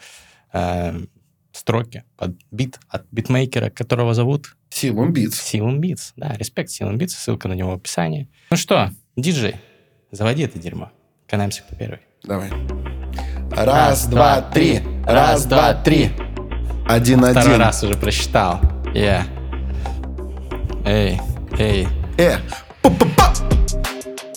[0.54, 0.98] э,
[1.52, 5.38] строки под бит от битмейкера, которого зовут Силум Битс.
[5.38, 6.14] Силум Битс.
[6.16, 8.30] Да, респект Силум Битс, ссылка на него в описании.
[8.50, 9.56] Ну что, диджей,
[10.10, 10.90] заводи это дерьмо.
[11.28, 11.98] Канаемся кто первый.
[12.24, 12.50] Давай.
[13.50, 14.80] Раз, два, три.
[15.04, 16.10] Раз, два, три.
[16.88, 17.60] Один, Второй один.
[17.60, 18.60] раз уже просчитал.
[18.94, 19.26] Я.
[20.84, 21.20] Эй,
[21.58, 21.86] эй,
[22.18, 22.38] Э,
[22.82, 23.51] па-па-па.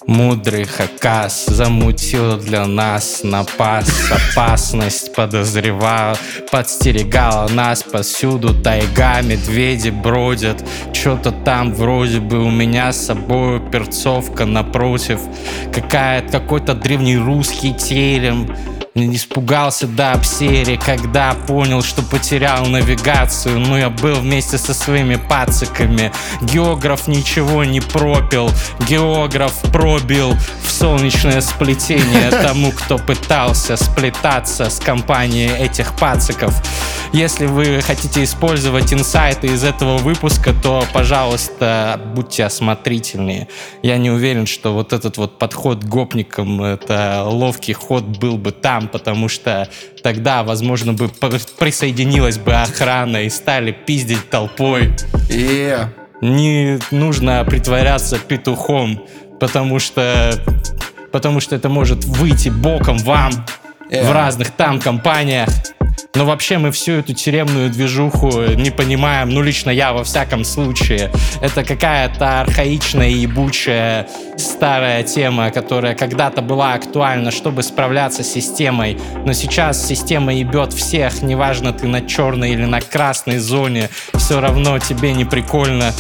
[0.08, 6.16] Мудрый Хакас замутил для нас напас Опасность подозревал,
[6.52, 10.64] подстерегала нас повсюду Тайга, медведи бродят
[10.94, 15.20] Что-то там вроде бы у меня с собой перцовка напротив
[15.74, 18.48] Какая-то какой-то древний русский терем
[18.96, 23.60] испугался до обсерии, когда понял, что потерял навигацию.
[23.60, 26.12] Но я был вместе со своими пациками.
[26.42, 28.50] Географ ничего не пропил.
[28.88, 29.54] Географ
[30.00, 36.54] пробил в солнечное сплетение тому, кто пытался сплетаться с компанией этих пациков.
[37.14, 43.48] Если вы хотите использовать инсайты из этого выпуска, то, пожалуйста, будьте осмотрительнее.
[43.84, 48.52] Я не уверен, что вот этот вот подход к гопникам, это ловкий ход был бы
[48.52, 49.70] там, потому что
[50.04, 54.94] тогда, возможно, бы пр- присоединилась бы охрана и стали пиздить толпой.
[55.30, 55.88] Э,
[56.22, 59.02] Не нужно притворяться петухом,
[59.40, 60.40] потому что
[61.12, 63.32] потому что это может выйти боком вам
[63.90, 64.10] Э.
[64.10, 65.50] в разных там компаниях.
[66.16, 71.12] Но вообще мы всю эту тюремную движуху не понимаем, ну лично я во всяком случае.
[71.42, 74.08] Это какая-то архаичная, ебучая
[74.38, 78.98] старая тема, которая когда-то была актуальна, чтобы справляться с системой.
[79.26, 84.80] Но сейчас система ебет всех, неважно ты на черной или на красной зоне, все равно
[84.80, 85.94] тебе не прикольно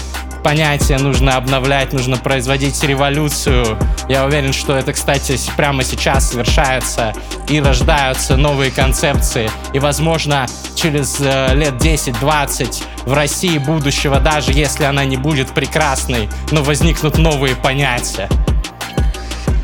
[0.45, 3.80] понятия нужно обновлять, нужно производить революцию.
[4.07, 7.13] Я уверен, что это, кстати, прямо сейчас совершается
[7.49, 9.49] и рождаются новые концепции.
[9.73, 10.45] И, возможно,
[10.76, 17.17] через э, лет 10-20 в России будущего, даже если она не будет прекрасной, но возникнут
[17.17, 18.30] новые понятия.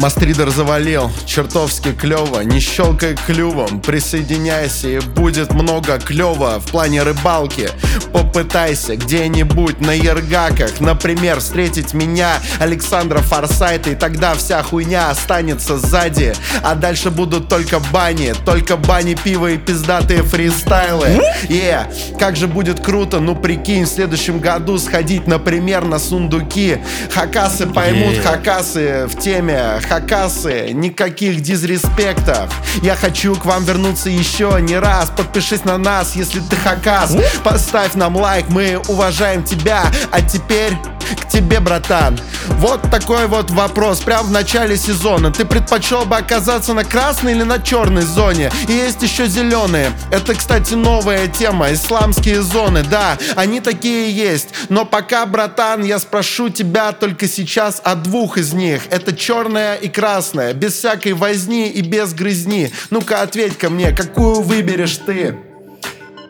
[0.01, 7.69] Мастридер завалил, чертовски клево, не щелкай клювом, присоединяйся и будет много клево в плане рыбалки.
[8.11, 16.33] Попытайся где-нибудь на Ергаках, например, встретить меня, Александра Форсайта, и тогда вся хуйня останется сзади,
[16.63, 21.21] а дальше будут только бани, только бани, пиво и пиздатые фристайлы.
[21.47, 21.85] Е,
[22.17, 26.79] как же будет круто, ну прикинь, в следующем году сходить, например, на сундуки.
[27.13, 28.21] Хакасы поймут, Е.
[28.21, 32.49] хакасы в теме, хакасы, никаких дизреспектов.
[32.81, 35.09] Я хочу к вам вернуться еще не раз.
[35.09, 37.13] Подпишись на нас, если ты хакас.
[37.43, 39.83] Поставь нам лайк, мы уважаем тебя.
[40.11, 40.77] А теперь
[41.19, 42.17] к тебе, братан.
[42.47, 45.31] Вот такой вот вопрос, прям в начале сезона.
[45.31, 48.49] Ты предпочел бы оказаться на красной или на черной зоне?
[48.67, 49.91] И есть еще зеленые.
[50.11, 51.73] Это, кстати, новая тема.
[51.73, 54.49] Исламские зоны, да, они такие есть.
[54.69, 58.83] Но пока, братан, я спрошу тебя только сейчас о двух из них.
[58.89, 62.71] Это черная и красная, без всякой возни и без грызни.
[62.89, 65.35] Ну-ка, ответь ко мне, какую выберешь ты?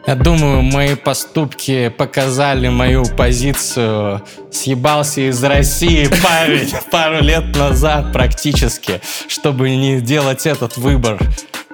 [0.07, 4.23] Я думаю, мои поступки показали мою позицию.
[4.51, 6.57] Съебался из России пару,
[6.91, 11.19] пару лет назад практически, чтобы не делать этот выбор.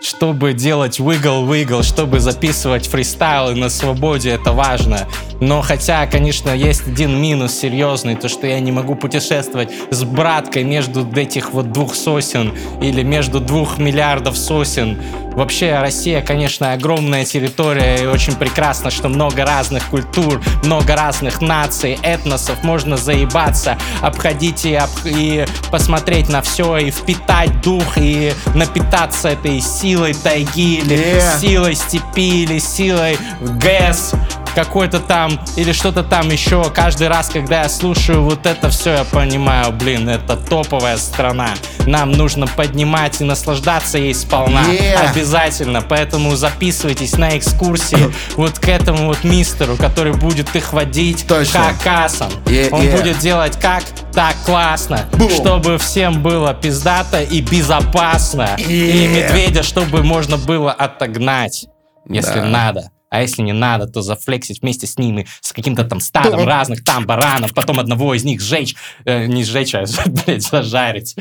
[0.02, 5.08] Чтобы делать выгл-выгл, чтобы записывать фристайлы на свободе, это важно.
[5.40, 10.64] Но хотя, конечно, есть один минус серьезный, то что я не могу путешествовать с браткой
[10.64, 15.00] между этих вот двух сосен или между двух миллиардов сосен.
[15.34, 22.00] Вообще Россия, конечно, огромная территория и очень прекрасно, что много разных культур, много разных наций,
[22.02, 24.90] этносов, можно заебаться, обходить и, об...
[25.06, 31.40] и посмотреть на все, и впитать дух, и напитаться этой силой тайги, или Yeah.
[31.40, 34.14] силой степи, или силой ГЭС,
[34.56, 36.64] какой-то там, или что-то там еще.
[36.74, 41.50] Каждый раз, когда я слушаю вот это все, я понимаю, блин, это топовая страна.
[41.86, 44.64] Нам нужно поднимать и наслаждаться ей сполна.
[44.68, 45.12] Yeah.
[45.12, 45.82] Обязательно.
[45.82, 51.74] Поэтому записывайтесь на экскурсии вот к этому вот мистеру, который будет их водить Точно.
[51.84, 52.32] как Асан.
[52.46, 52.98] Yeah, Он yeah.
[52.98, 53.84] будет делать как?
[54.14, 55.30] Так классно, Бум.
[55.30, 58.50] чтобы всем было пиздато и безопасно.
[58.58, 59.08] И Yeah.
[59.08, 61.68] медведя, чтобы можно было отогнать,
[62.10, 62.46] если Да.
[62.46, 62.90] надо.
[63.10, 66.46] А если не надо, то зафлексить вместе с ними, с каким-то там стадом Да.
[66.46, 68.76] разных там баранов, потом одного из них сжечь,
[69.06, 71.16] э, не сжечь, а, блядь, зажарить.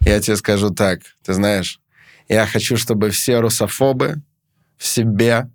[0.00, 1.80] Я тебе скажу так, ты знаешь,
[2.28, 4.22] я хочу, чтобы все русофобы
[4.76, 5.48] в себе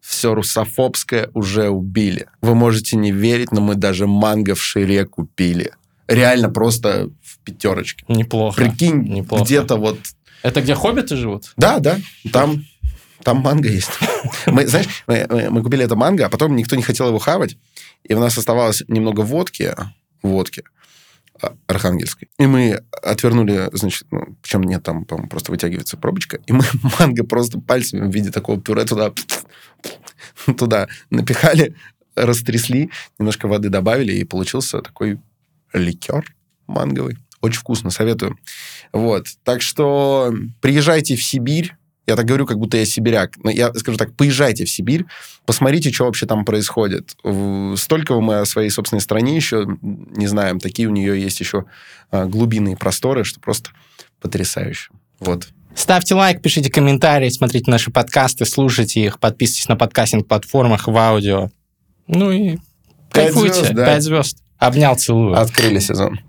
[0.00, 2.28] все русофобское уже убили.
[2.40, 5.72] Вы можете не верить, но мы даже манго в шире купили.
[6.06, 8.04] Реально просто в пятерочке.
[8.08, 8.56] Неплохо.
[8.62, 9.44] Прикинь, Неплохо.
[9.44, 9.98] где-то вот...
[10.42, 11.52] Это где хоббиты живут?
[11.56, 11.98] Да, да,
[12.32, 12.64] там,
[13.26, 13.90] там манго есть.
[14.46, 17.58] Мы, знаешь, мы, мы- купили это манго, а потом никто не хотел его хавать,
[18.04, 19.74] и у нас оставалось немного водки,
[20.22, 20.62] водки
[21.42, 22.28] а, архангельской.
[22.38, 26.62] И мы отвернули, значит, ну, причем нет, там, по-моему, просто вытягивается пробочка, и мы
[27.00, 29.12] манго просто пальцами в виде такого пюре туда,
[30.56, 31.74] туда напихали,
[32.14, 35.18] растрясли, немножко воды добавили, и получился такой
[35.72, 36.32] ликер
[36.68, 37.18] манговый.
[37.40, 38.38] Очень вкусно, советую.
[38.92, 39.26] Вот.
[39.42, 41.74] Так что приезжайте в Сибирь.
[42.06, 43.32] Я так говорю, как будто я сибиряк.
[43.42, 45.06] Но я скажу так, поезжайте в Сибирь,
[45.44, 47.16] посмотрите, что вообще там происходит.
[47.76, 50.60] Столько мы о своей собственной стране еще не знаем.
[50.60, 51.64] Такие у нее есть еще
[52.10, 53.70] а, глубины и просторы, что просто
[54.20, 54.90] потрясающе.
[55.18, 55.48] Вот.
[55.74, 61.50] Ставьте лайк, пишите комментарии, смотрите наши подкасты, слушайте их, подписывайтесь на подкастинг-платформах в аудио.
[62.06, 62.56] Ну и
[63.12, 63.54] Пять кайфуйте.
[63.54, 63.84] звезд, да.
[63.86, 64.38] Пять звезд.
[64.58, 65.38] Обнял, целую.
[65.38, 66.20] Открыли сезон.